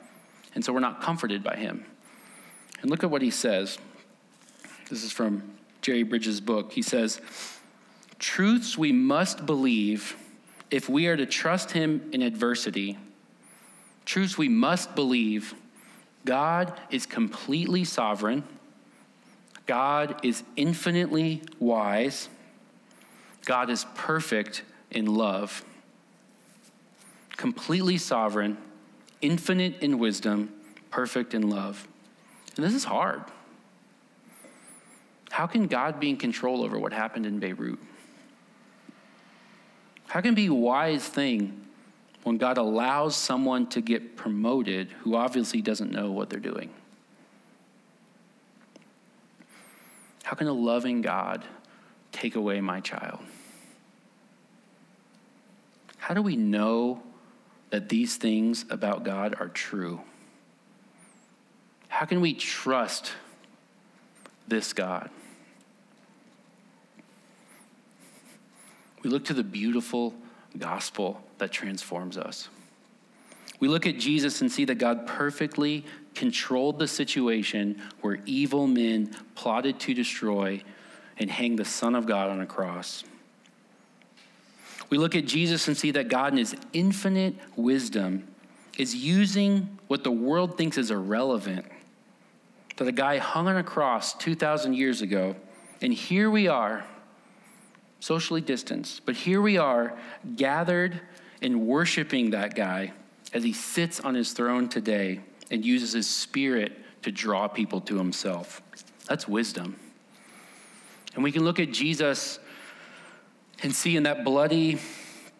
and 0.55 0.65
so 0.65 0.73
we're 0.73 0.81
not 0.81 1.01
comforted 1.01 1.43
by 1.43 1.57
him. 1.57 1.87
And 2.83 2.91
look 2.91 3.05
at 3.05 3.11
what 3.11 3.23
he 3.23 3.31
says. 3.31 3.79
This 4.91 5.05
is 5.05 5.13
from 5.13 5.43
Jerry 5.81 6.03
Bridges' 6.03 6.41
book. 6.41 6.73
He 6.73 6.83
says, 6.83 7.21
Truths 8.19 8.77
we 8.77 8.93
must 8.93 9.47
believe 9.47 10.17
if 10.71 10.89
we 10.89 11.07
are 11.07 11.17
to 11.17 11.27
trust 11.27 11.71
him 11.71 12.11
in 12.13 12.23
adversity. 12.23 12.99
Truths 14.05 14.37
we 14.37 14.49
must 14.49 14.95
believe 14.95 15.55
God 16.25 16.73
is 16.91 17.07
completely 17.07 17.85
sovereign 17.85 18.45
God 19.67 20.21
is 20.23 20.43
infinitely 20.57 21.43
wise. 21.59 22.29
God 23.45 23.71
is 23.71 23.87
perfect 23.95 24.63
in 24.91 25.07
love, 25.07 25.65
completely 27.37 27.99
sovereign, 27.99 28.57
infinite 29.21 29.81
in 29.81 29.99
wisdom, 29.99 30.53
perfect 30.91 31.35
in 31.35 31.49
love. 31.49 31.89
And 32.57 32.65
this 32.65 32.75
is 32.75 32.85
hard. 32.85 33.23
How 35.31 35.47
can 35.47 35.67
God 35.67 35.99
be 35.99 36.11
in 36.11 36.19
control 36.19 36.63
over 36.63 36.79
what 36.79 36.93
happened 36.93 37.25
in 37.25 37.39
Beirut? 37.39 37.79
How 40.09 40.21
can 40.21 40.35
be 40.35 40.47
a 40.47 40.55
wise 40.55 41.09
thing 41.09 41.67
when 42.23 42.39
God 42.39 42.59
allows 42.59 43.17
someone 43.17 43.67
to 43.69 43.81
get 43.81 44.17
promoted 44.17 44.91
who 45.01 45.17
obviously 45.17 45.61
doesn't 45.61 45.91
know 45.91 46.13
what 46.13 46.31
they're 46.31 46.41
doing? 46.41 46.71
How 50.23 50.37
can 50.37 50.47
a 50.47 50.53
loving 50.53 51.03
God 51.03 51.45
take 52.13 52.37
away 52.37 52.61
my 52.61 52.81
child? 52.81 53.21
How 55.99 56.15
do 56.15 56.23
we 56.23 56.37
know 56.37 57.03
that 57.71 57.89
these 57.89 58.17
things 58.17 58.65
about 58.71 59.05
God 59.05 59.35
are 59.39 59.49
true? 59.49 60.01
How 61.89 62.07
can 62.07 62.21
we 62.21 62.35
trust 62.35 63.13
this 64.49 64.73
God? 64.73 65.11
We 69.03 69.11
look 69.11 69.25
to 69.27 69.35
the 69.35 69.45
beautiful 69.45 70.15
gospel 70.59 71.23
that 71.39 71.51
transforms 71.51 72.17
us. 72.17 72.49
We 73.61 73.69
look 73.69 73.87
at 73.87 73.99
Jesus 73.99 74.41
and 74.41 74.51
see 74.51 74.65
that 74.65 74.77
God 74.77 75.07
perfectly 75.07 75.85
controlled 76.15 76.79
the 76.79 76.89
situation 76.89 77.81
where 78.01 78.19
evil 78.27 78.67
men 78.67 79.17
plotted 79.35 79.79
to 79.81 79.95
destroy 79.95 80.63
and 81.19 81.31
hang 81.31 81.57
the 81.57 81.65
Son 81.65 81.95
of 81.95 82.07
God 82.07 82.31
on 82.31 82.41
a 82.41 82.47
cross. 82.47 83.05
We 84.91 84.99
look 84.99 85.15
at 85.15 85.27
Jesus 85.27 85.69
and 85.69 85.77
see 85.77 85.93
that 85.93 86.09
God, 86.09 86.33
in 86.33 86.39
his 86.39 86.55
infinite 86.73 87.35
wisdom, 87.57 88.27
is 88.77 88.95
using 88.95 89.79
what 89.87 90.05
the 90.05 90.11
world 90.11 90.59
thinks 90.59 90.77
is 90.77 90.91
irrelevant. 90.91 91.65
That 92.77 92.89
a 92.89 92.93
guy 92.93 93.19
hung 93.19 93.49
on 93.49 93.57
a 93.57 93.63
cross 93.63 94.13
2,000 94.15 94.75
years 94.75 95.03
ago, 95.03 95.37
and 95.81 95.95
here 95.95 96.31
we 96.31 96.49
are, 96.49 96.85
socially 98.03 98.41
distanced, 98.41 99.07
but 99.07 99.15
here 99.15 99.41
we 99.41 99.57
are 99.57 99.97
gathered 100.35 101.01
and 101.41 101.69
worshiping 101.69 102.31
that 102.31 102.57
guy 102.57 102.93
as 103.33 103.45
he 103.45 103.53
sits 103.53 104.01
on 104.01 104.13
his 104.13 104.33
throne 104.33 104.69
today 104.69 105.21
and 105.53 105.65
uses 105.65 105.93
his 105.93 106.11
spirit 106.11 106.77
to 107.03 107.13
draw 107.13 107.47
people 107.47 107.81
to 107.81 107.97
himself. 107.97 108.61
That's 109.07 109.29
wisdom. 109.29 109.77
And 111.15 111.23
we 111.23 111.31
can 111.31 111.45
look 111.45 111.61
at 111.61 111.71
Jesus 111.71 112.41
and 113.63 113.73
see 113.73 113.97
in 113.97 114.03
that 114.03 114.25
bloody 114.25 114.81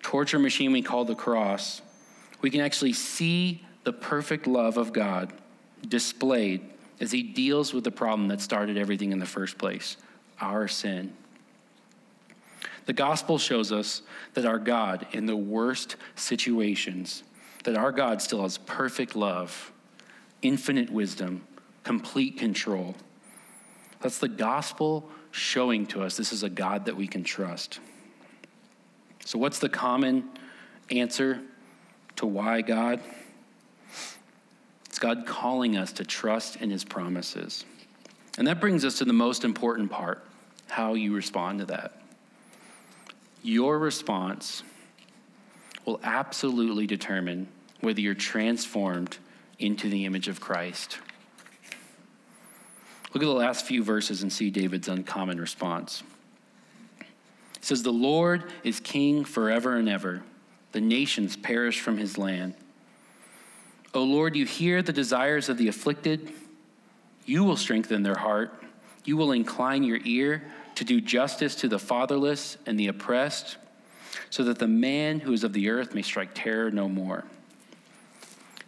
torture 0.01 0.39
machine 0.39 0.71
we 0.71 0.83
call 0.83 1.05
the 1.05 1.17
cross, 1.17 1.83
we 2.43 2.51
can 2.51 2.61
actually 2.61 2.93
see 2.93 3.67
the 3.83 3.93
perfect 3.93 4.47
love 4.47 4.77
of 4.77 4.93
God 4.93 5.33
displayed 5.89 6.61
as 7.01 7.11
he 7.11 7.25
deals 7.25 7.75
with 7.75 7.83
the 7.83 7.91
problem 7.91 8.29
that 8.29 8.41
started 8.41 8.79
everything 8.79 9.11
in 9.11 9.19
the 9.19 9.27
first 9.27 9.59
place 9.59 9.97
our 10.41 10.69
sin. 10.69 11.13
The 12.87 12.93
gospel 12.93 13.39
shows 13.39 13.73
us 13.73 14.03
that 14.35 14.45
our 14.45 14.59
God, 14.59 15.07
in 15.13 15.27
the 15.27 15.37
worst 15.37 15.97
situations, 16.17 17.23
that 17.65 17.77
our 17.77 17.93
God 17.93 18.21
still 18.21 18.43
has 18.43 18.59
perfect 18.59 19.15
love 19.15 19.73
infinite 20.43 20.91
wisdom, 20.91 21.47
complete 21.85 22.37
control. 22.37 22.97
That's 24.01 24.19
the 24.19 24.27
gospel 24.27 25.09
showing 25.31 25.87
to 25.87 26.03
us 26.03 26.17
this 26.17 26.33
is 26.33 26.43
a 26.43 26.51
God 26.51 26.87
that 26.87 26.97
we 26.97 27.07
can 27.07 27.23
trust. 27.23 27.79
So, 29.25 29.39
what's 29.39 29.61
the 29.61 29.69
common 29.69 30.29
answer? 30.91 31.41
to 32.17 32.27
why 32.27 32.61
God? 32.63 33.01
It's 34.87 34.99
God 34.99 35.27
calling 35.27 35.77
us 35.77 35.93
to 35.95 36.05
trust 36.05 36.57
in 36.57 36.71
his 36.71 36.85
promises. 36.85 37.65
And 38.39 38.47
that 38.47 38.61
brings 38.61 38.85
us 38.85 38.99
to 38.99 39.05
the 39.05 39.13
most 39.13 39.45
important 39.45 39.91
part 39.91 40.25
how 40.69 40.95
you 40.95 41.15
respond 41.15 41.61
to 41.61 41.67
that. 41.67 42.02
Your 43.43 43.79
response 43.79 44.63
will 45.85 46.01
absolutely 46.03 46.87
determine 46.87 47.49
whether 47.81 48.01
you're 48.01 48.15
transformed 48.15 49.19
into 49.59 49.89
the 49.89 50.05
image 50.05 50.29
of 50.29 50.41
Christ. 50.41 50.99
Look 53.13 53.23
at 53.23 53.27
the 53.27 53.33
last 53.33 53.67
few 53.67 53.83
verses 53.83 54.23
and 54.23 54.33
see 54.33 54.51
David's 54.51 54.89
uncommon 54.89 55.41
response. 55.41 56.03
He 56.99 57.07
says, 57.61 57.83
The 57.83 57.93
Lord 57.93 58.45
is 58.65 58.81
king 58.81 59.25
forever 59.25 59.77
and 59.77 59.89
ever. 59.89 60.23
The 60.73 60.81
nations 60.81 61.37
perish 61.37 61.81
from 61.81 61.99
his 61.99 62.17
land. 62.17 62.55
O 63.93 64.03
Lord, 64.03 64.35
you 64.35 64.47
hear 64.47 64.81
the 64.81 64.93
desires 64.93 65.51
of 65.51 65.59
the 65.59 65.69
afflicted. 65.69 66.33
You 67.27 67.45
will 67.45 67.59
strengthen 67.59 68.03
their 68.03 68.17
heart. 68.17 68.63
You 69.05 69.17
will 69.17 69.33
incline 69.33 69.83
your 69.83 70.01
ear 70.05 70.43
to 70.75 70.85
do 70.85 71.01
justice 71.01 71.55
to 71.57 71.69
the 71.69 71.79
fatherless 71.79 72.57
and 72.67 72.79
the 72.79 72.89
oppressed, 72.89 73.57
so 74.31 74.45
that 74.45 74.59
the 74.59 74.69
man 74.69 75.21
who 75.21 75.33
is 75.33 75.45
of 75.45 75.53
the 75.53 75.71
earth 75.71 75.95
may 75.95 76.03
strike 76.03 76.31
terror 76.35 76.71
no 76.71 76.89
more. 76.89 77.25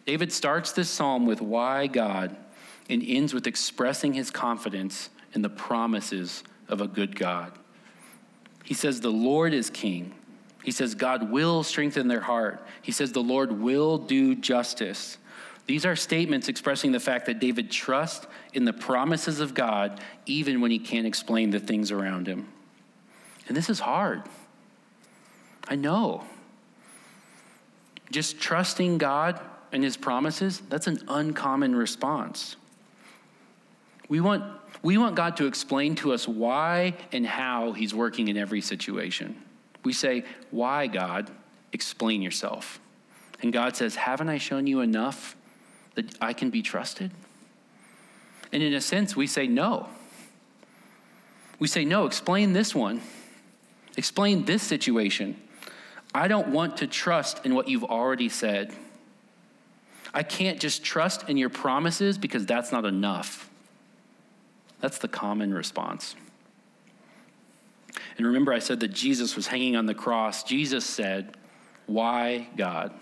David 0.06 0.32
starts 0.32 0.72
this 0.72 0.90
psalm 0.90 1.26
with 1.26 1.40
why 1.40 1.86
God 1.86 2.36
and 2.90 3.02
ends 3.06 3.32
with 3.32 3.46
expressing 3.46 4.12
his 4.12 4.30
confidence 4.30 5.10
in 5.32 5.42
the 5.42 5.48
promises 5.48 6.44
of 6.68 6.80
a 6.80 6.86
good 6.86 7.16
God. 7.16 7.52
He 8.64 8.74
says, 8.74 9.00
The 9.00 9.10
Lord 9.10 9.54
is 9.54 9.70
king. 9.70 10.14
He 10.62 10.70
says, 10.70 10.94
God 10.94 11.30
will 11.30 11.62
strengthen 11.62 12.08
their 12.08 12.20
heart. 12.20 12.66
He 12.82 12.92
says, 12.92 13.12
The 13.12 13.22
Lord 13.22 13.60
will 13.60 13.98
do 13.98 14.34
justice. 14.34 15.18
These 15.66 15.86
are 15.86 15.96
statements 15.96 16.48
expressing 16.48 16.92
the 16.92 17.00
fact 17.00 17.26
that 17.26 17.38
David 17.38 17.70
trusts 17.70 18.26
in 18.52 18.64
the 18.64 18.72
promises 18.72 19.40
of 19.40 19.54
God 19.54 20.00
even 20.26 20.60
when 20.60 20.70
he 20.70 20.78
can't 20.78 21.06
explain 21.06 21.50
the 21.50 21.60
things 21.60 21.90
around 21.90 22.26
him. 22.26 22.48
And 23.48 23.56
this 23.56 23.70
is 23.70 23.80
hard. 23.80 24.22
I 25.66 25.76
know. 25.76 26.24
Just 28.10 28.38
trusting 28.38 28.98
God 28.98 29.40
and 29.72 29.82
his 29.82 29.96
promises, 29.96 30.62
that's 30.68 30.86
an 30.86 31.00
uncommon 31.08 31.74
response. 31.74 32.56
We 34.08 34.20
want, 34.20 34.44
we 34.82 34.98
want 34.98 35.16
God 35.16 35.36
to 35.38 35.46
explain 35.46 35.94
to 35.96 36.12
us 36.12 36.28
why 36.28 36.94
and 37.12 37.26
how 37.26 37.72
he's 37.72 37.94
working 37.94 38.28
in 38.28 38.36
every 38.36 38.60
situation. 38.60 39.42
We 39.82 39.94
say, 39.94 40.24
Why, 40.50 40.86
God? 40.86 41.30
Explain 41.72 42.22
yourself. 42.22 42.78
And 43.40 43.52
God 43.52 43.76
says, 43.76 43.96
Haven't 43.96 44.28
I 44.28 44.38
shown 44.38 44.66
you 44.66 44.80
enough 44.80 45.34
that 45.94 46.14
I 46.20 46.32
can 46.32 46.50
be 46.50 46.62
trusted? 46.62 47.10
And 48.52 48.62
in 48.62 48.74
a 48.74 48.80
sense, 48.80 49.16
we 49.16 49.26
say 49.26 49.46
no. 49.46 49.88
We 51.58 51.68
say, 51.68 51.84
no, 51.84 52.06
explain 52.06 52.52
this 52.52 52.74
one. 52.74 53.00
Explain 53.96 54.44
this 54.44 54.62
situation. 54.62 55.40
I 56.14 56.28
don't 56.28 56.48
want 56.48 56.78
to 56.78 56.86
trust 56.86 57.44
in 57.44 57.54
what 57.54 57.68
you've 57.68 57.84
already 57.84 58.28
said. 58.28 58.72
I 60.12 60.22
can't 60.22 60.60
just 60.60 60.84
trust 60.84 61.28
in 61.28 61.36
your 61.36 61.48
promises 61.48 62.18
because 62.18 62.46
that's 62.46 62.70
not 62.70 62.84
enough. 62.84 63.50
That's 64.80 64.98
the 64.98 65.08
common 65.08 65.52
response. 65.52 66.14
And 68.16 68.26
remember, 68.26 68.52
I 68.52 68.60
said 68.60 68.80
that 68.80 68.92
Jesus 68.92 69.34
was 69.34 69.48
hanging 69.48 69.74
on 69.74 69.86
the 69.86 69.94
cross. 69.94 70.44
Jesus 70.44 70.84
said, 70.84 71.36
Why 71.86 72.48
God? 72.56 72.92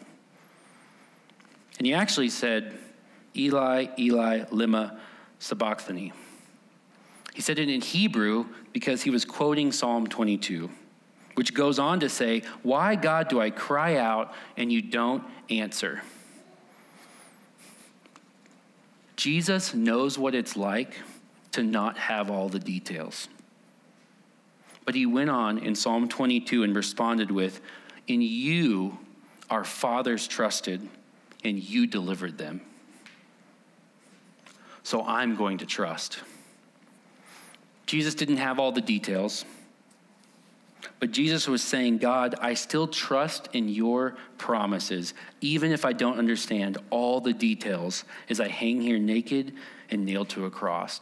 And 1.78 1.86
he 1.86 1.92
actually 1.92 2.30
said, 2.30 2.78
Eli, 3.36 3.86
Eli, 3.98 4.44
lima 4.50 4.98
sabachthani. 5.38 6.12
He 7.34 7.40
said 7.40 7.58
it 7.58 7.68
in 7.68 7.80
Hebrew 7.80 8.46
because 8.72 9.02
he 9.02 9.10
was 9.10 9.24
quoting 9.24 9.72
Psalm 9.72 10.06
22, 10.06 10.70
which 11.34 11.54
goes 11.54 11.78
on 11.78 12.00
to 12.00 12.08
say, 12.08 12.42
Why, 12.62 12.94
God, 12.94 13.28
do 13.28 13.40
I 13.40 13.50
cry 13.50 13.96
out 13.96 14.34
and 14.56 14.70
you 14.70 14.82
don't 14.82 15.24
answer? 15.48 16.02
Jesus 19.16 19.72
knows 19.72 20.18
what 20.18 20.34
it's 20.34 20.56
like 20.56 20.96
to 21.52 21.62
not 21.62 21.96
have 21.96 22.30
all 22.30 22.48
the 22.48 22.58
details. 22.58 23.28
But 24.84 24.94
he 24.94 25.06
went 25.06 25.30
on 25.30 25.58
in 25.58 25.74
Psalm 25.74 26.08
22 26.08 26.64
and 26.64 26.74
responded 26.74 27.30
with, 27.30 27.60
In 28.08 28.20
you 28.20 28.98
our 29.48 29.64
fathers 29.64 30.26
trusted, 30.26 30.86
and 31.44 31.62
you 31.62 31.86
delivered 31.86 32.38
them 32.38 32.62
so 34.82 35.02
I'm 35.04 35.36
going 35.36 35.58
to 35.58 35.66
trust. 35.66 36.20
Jesus 37.86 38.14
didn't 38.14 38.38
have 38.38 38.58
all 38.58 38.72
the 38.72 38.80
details, 38.80 39.44
but 40.98 41.10
Jesus 41.10 41.46
was 41.46 41.62
saying, 41.62 41.98
God, 41.98 42.34
I 42.40 42.54
still 42.54 42.86
trust 42.86 43.48
in 43.52 43.68
your 43.68 44.16
promises, 44.38 45.14
even 45.40 45.72
if 45.72 45.84
I 45.84 45.92
don't 45.92 46.18
understand 46.18 46.78
all 46.90 47.20
the 47.20 47.32
details 47.32 48.04
as 48.28 48.40
I 48.40 48.48
hang 48.48 48.80
here 48.80 48.98
naked 48.98 49.52
and 49.90 50.04
nailed 50.04 50.28
to 50.30 50.46
a 50.46 50.50
cross. 50.50 51.00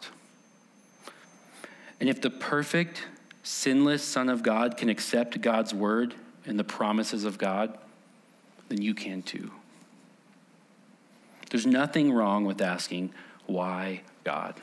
And 2.00 2.08
if 2.08 2.20
the 2.20 2.30
perfect, 2.30 3.02
sinless 3.42 4.02
Son 4.02 4.28
of 4.28 4.42
God 4.42 4.76
can 4.76 4.88
accept 4.88 5.40
God's 5.40 5.74
word 5.74 6.14
and 6.46 6.58
the 6.58 6.64
promises 6.64 7.24
of 7.24 7.38
God, 7.38 7.78
then 8.68 8.80
you 8.80 8.94
can 8.94 9.22
too. 9.22 9.50
There's 11.50 11.66
nothing 11.66 12.12
wrong 12.12 12.44
with 12.44 12.60
asking, 12.62 13.12
why 13.50 14.02
God? 14.24 14.54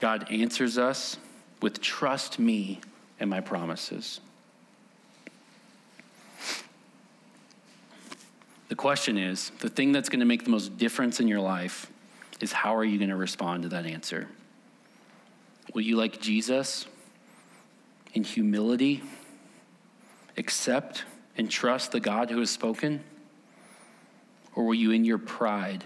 God 0.00 0.30
answers 0.30 0.78
us 0.78 1.16
with 1.60 1.80
trust 1.80 2.38
me 2.38 2.80
and 3.18 3.30
my 3.30 3.40
promises. 3.40 4.20
The 8.68 8.74
question 8.74 9.16
is 9.16 9.50
the 9.60 9.68
thing 9.68 9.92
that's 9.92 10.08
going 10.08 10.20
to 10.20 10.26
make 10.26 10.44
the 10.44 10.50
most 10.50 10.76
difference 10.76 11.20
in 11.20 11.28
your 11.28 11.40
life 11.40 11.90
is 12.40 12.52
how 12.52 12.76
are 12.76 12.84
you 12.84 12.98
going 12.98 13.10
to 13.10 13.16
respond 13.16 13.62
to 13.62 13.68
that 13.70 13.86
answer? 13.86 14.28
Will 15.72 15.82
you, 15.82 15.96
like 15.96 16.20
Jesus, 16.20 16.86
in 18.14 18.24
humility, 18.24 19.02
accept 20.36 21.04
and 21.36 21.50
trust 21.50 21.92
the 21.92 22.00
God 22.00 22.30
who 22.30 22.40
has 22.40 22.50
spoken? 22.50 23.02
Or 24.54 24.64
will 24.64 24.74
you, 24.74 24.90
in 24.90 25.04
your 25.04 25.18
pride, 25.18 25.84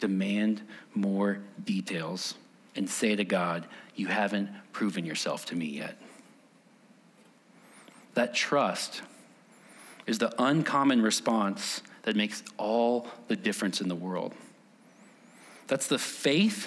demand 0.00 0.62
more 0.94 1.38
details 1.64 2.34
and 2.76 2.88
say 2.88 3.16
to 3.16 3.24
God, 3.24 3.66
You 3.96 4.06
haven't 4.06 4.50
proven 4.72 5.04
yourself 5.04 5.46
to 5.46 5.56
me 5.56 5.66
yet. 5.66 5.96
That 8.14 8.34
trust 8.34 9.02
is 10.06 10.18
the 10.18 10.34
uncommon 10.42 11.02
response 11.02 11.82
that 12.02 12.16
makes 12.16 12.42
all 12.56 13.06
the 13.28 13.36
difference 13.36 13.80
in 13.80 13.88
the 13.88 13.94
world. 13.94 14.34
That's 15.66 15.86
the 15.86 15.98
faith 15.98 16.66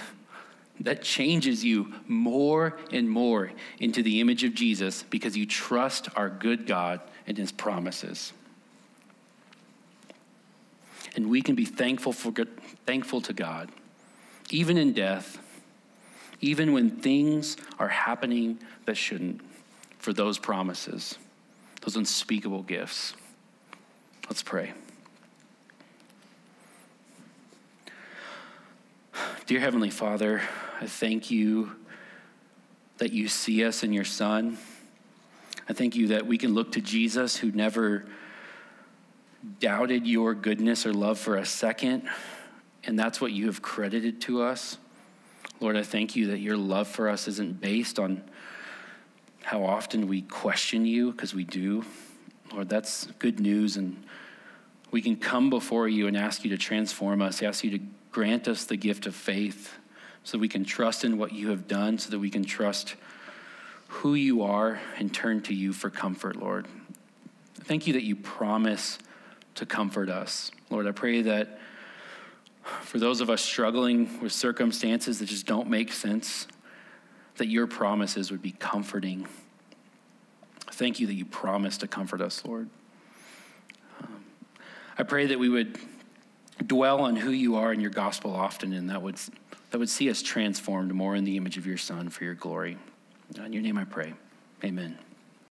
that 0.82 1.02
changes 1.02 1.64
you 1.64 1.94
more 2.08 2.78
and 2.92 3.10
more 3.10 3.52
into 3.80 4.04
the 4.04 4.22
image 4.22 4.44
of 4.44 4.54
Jesus 4.54 5.04
because 5.10 5.36
you 5.36 5.46
trust 5.46 6.10
our 6.16 6.30
good 6.30 6.66
God 6.66 7.02
and 7.28 7.38
his 7.38 7.52
promises. 7.52 8.34
And 11.16 11.30
we 11.30 11.42
can 11.42 11.56
be 11.56 11.66
thankful, 11.66 12.14
for, 12.14 12.34
thankful 12.86 13.22
to 13.22 13.34
God, 13.34 13.70
even 14.50 14.78
in 14.78 14.94
death, 14.94 15.40
even 16.40 16.74
when 16.74 16.90
things 16.90 17.58
are 17.80 17.90
happening 17.90 18.60
that 18.86 18.96
shouldn't, 18.96 19.42
for 20.00 20.14
those 20.14 20.40
promises, 20.40 21.18
those 21.82 21.96
unspeakable 21.96 22.64
gifts. 22.64 23.14
Let's 24.30 24.42
pray. 24.42 24.72
Dear 29.46 29.60
Heavenly 29.60 29.90
Father, 29.90 30.42
I 30.80 30.86
thank 30.86 31.30
you 31.30 31.76
that 33.00 33.12
you 33.12 33.28
see 33.28 33.66
us 33.66 33.84
in 33.84 33.92
your 33.92 34.06
Son. 34.06 34.58
I 35.68 35.74
thank 35.74 35.96
you 35.96 36.08
that 36.08 36.26
we 36.26 36.38
can 36.38 36.54
look 36.54 36.72
to 36.74 36.82
Jesus 36.82 37.36
who 37.36 37.52
never 37.52 38.06
doubted 39.60 40.06
your 40.06 40.34
goodness 40.34 40.86
or 40.86 40.94
love 40.94 41.20
for 41.20 41.38
a 41.38 41.46
second, 41.46 42.08
and 42.84 42.98
that's 42.98 43.20
what 43.20 43.32
you 43.32 43.48
have 43.48 43.62
credited 43.62 44.22
to 44.22 44.42
us. 44.42 44.78
Lord, 45.60 45.76
I 45.76 45.84
thank 45.84 46.16
you 46.16 46.28
that 46.28 46.40
your 46.40 46.58
love 46.58 46.88
for 46.88 47.10
us 47.10 47.28
isn't 47.28 47.62
based 47.62 48.00
on 48.00 48.24
how 49.44 49.64
often 49.64 50.08
we 50.08 50.22
question 50.22 50.86
you, 50.86 51.12
because 51.12 51.34
we 51.34 51.44
do. 51.44 51.84
Lord, 52.54 52.70
that's 52.70 53.06
good 53.20 53.40
news, 53.40 53.78
and 53.78 54.04
we 54.92 55.02
can 55.02 55.16
come 55.16 55.50
before 55.50 55.88
you 55.88 56.08
and 56.08 56.18
ask 56.18 56.44
you 56.44 56.50
to 56.52 56.58
transform 56.58 57.22
us, 57.22 57.42
ask 57.42 57.64
you 57.64 57.72
to 57.78 57.84
grant 58.12 58.48
us 58.48 58.66
the 58.66 58.76
gift 58.76 59.06
of 59.06 59.16
faith 59.16 59.78
so 60.24 60.38
we 60.38 60.48
can 60.48 60.64
trust 60.64 61.04
in 61.04 61.18
what 61.18 61.32
you 61.32 61.50
have 61.50 61.68
done, 61.68 61.98
so 61.98 62.10
that 62.12 62.20
we 62.20 62.30
can 62.30 62.44
trust 62.44 62.96
who 63.88 64.14
you 64.14 64.44
are 64.44 64.80
and 64.98 65.14
turn 65.14 65.42
to 65.42 65.54
you 65.54 65.74
for 65.74 65.90
comfort, 65.90 66.36
Lord. 66.36 66.68
Thank 67.56 67.88
you 67.88 67.94
that 67.94 68.04
you 68.04 68.16
promise 68.16 69.00
to 69.56 69.66
comfort 69.66 70.10
us. 70.10 70.52
Lord, 70.70 70.88
I 70.88 70.92
pray 70.92 71.22
that 71.24 71.60
for 72.82 73.00
those 73.00 73.22
of 73.22 73.30
us 73.30 73.42
struggling 73.42 74.20
with 74.22 74.32
circumstances 74.32 75.20
that 75.20 75.26
just 75.26 75.46
don't 75.46 75.70
make 75.70 75.92
sense, 75.92 76.48
that 77.38 77.48
your 77.48 77.68
promises 77.68 78.32
would 78.32 78.42
be 78.42 78.52
comforting. 78.52 79.28
Thank 80.72 81.00
you 81.00 81.08
that 81.08 81.14
you 81.14 81.26
promise 81.26 81.78
to 81.80 81.88
comfort 81.88 82.22
us, 82.22 82.44
Lord. 82.46 82.70
Um, 84.02 84.24
I 84.98 85.04
pray 85.04 85.28
that 85.28 85.40
we 85.40 85.50
would 85.50 85.78
dwell 86.66 87.02
on 87.02 87.16
who 87.16 87.32
you 87.32 87.56
are 87.56 87.74
in 87.74 87.80
your 87.80 87.92
gospel 87.92 88.36
often, 88.36 88.74
and 88.74 88.90
that 88.90 89.02
would, 89.02 89.20
that 89.72 89.80
would 89.80 89.90
see 89.90 90.10
us 90.10 90.22
transformed 90.22 90.94
more 90.94 91.16
in 91.16 91.24
the 91.24 91.38
image 91.38 91.58
of 91.58 91.66
your 91.66 91.78
Son 91.78 92.10
for 92.10 92.24
your 92.24 92.36
glory. 92.36 92.78
In 93.36 93.54
your 93.54 93.64
name 93.64 93.78
I 93.78 93.86
pray. 93.86 94.14
Amen. 94.64 94.98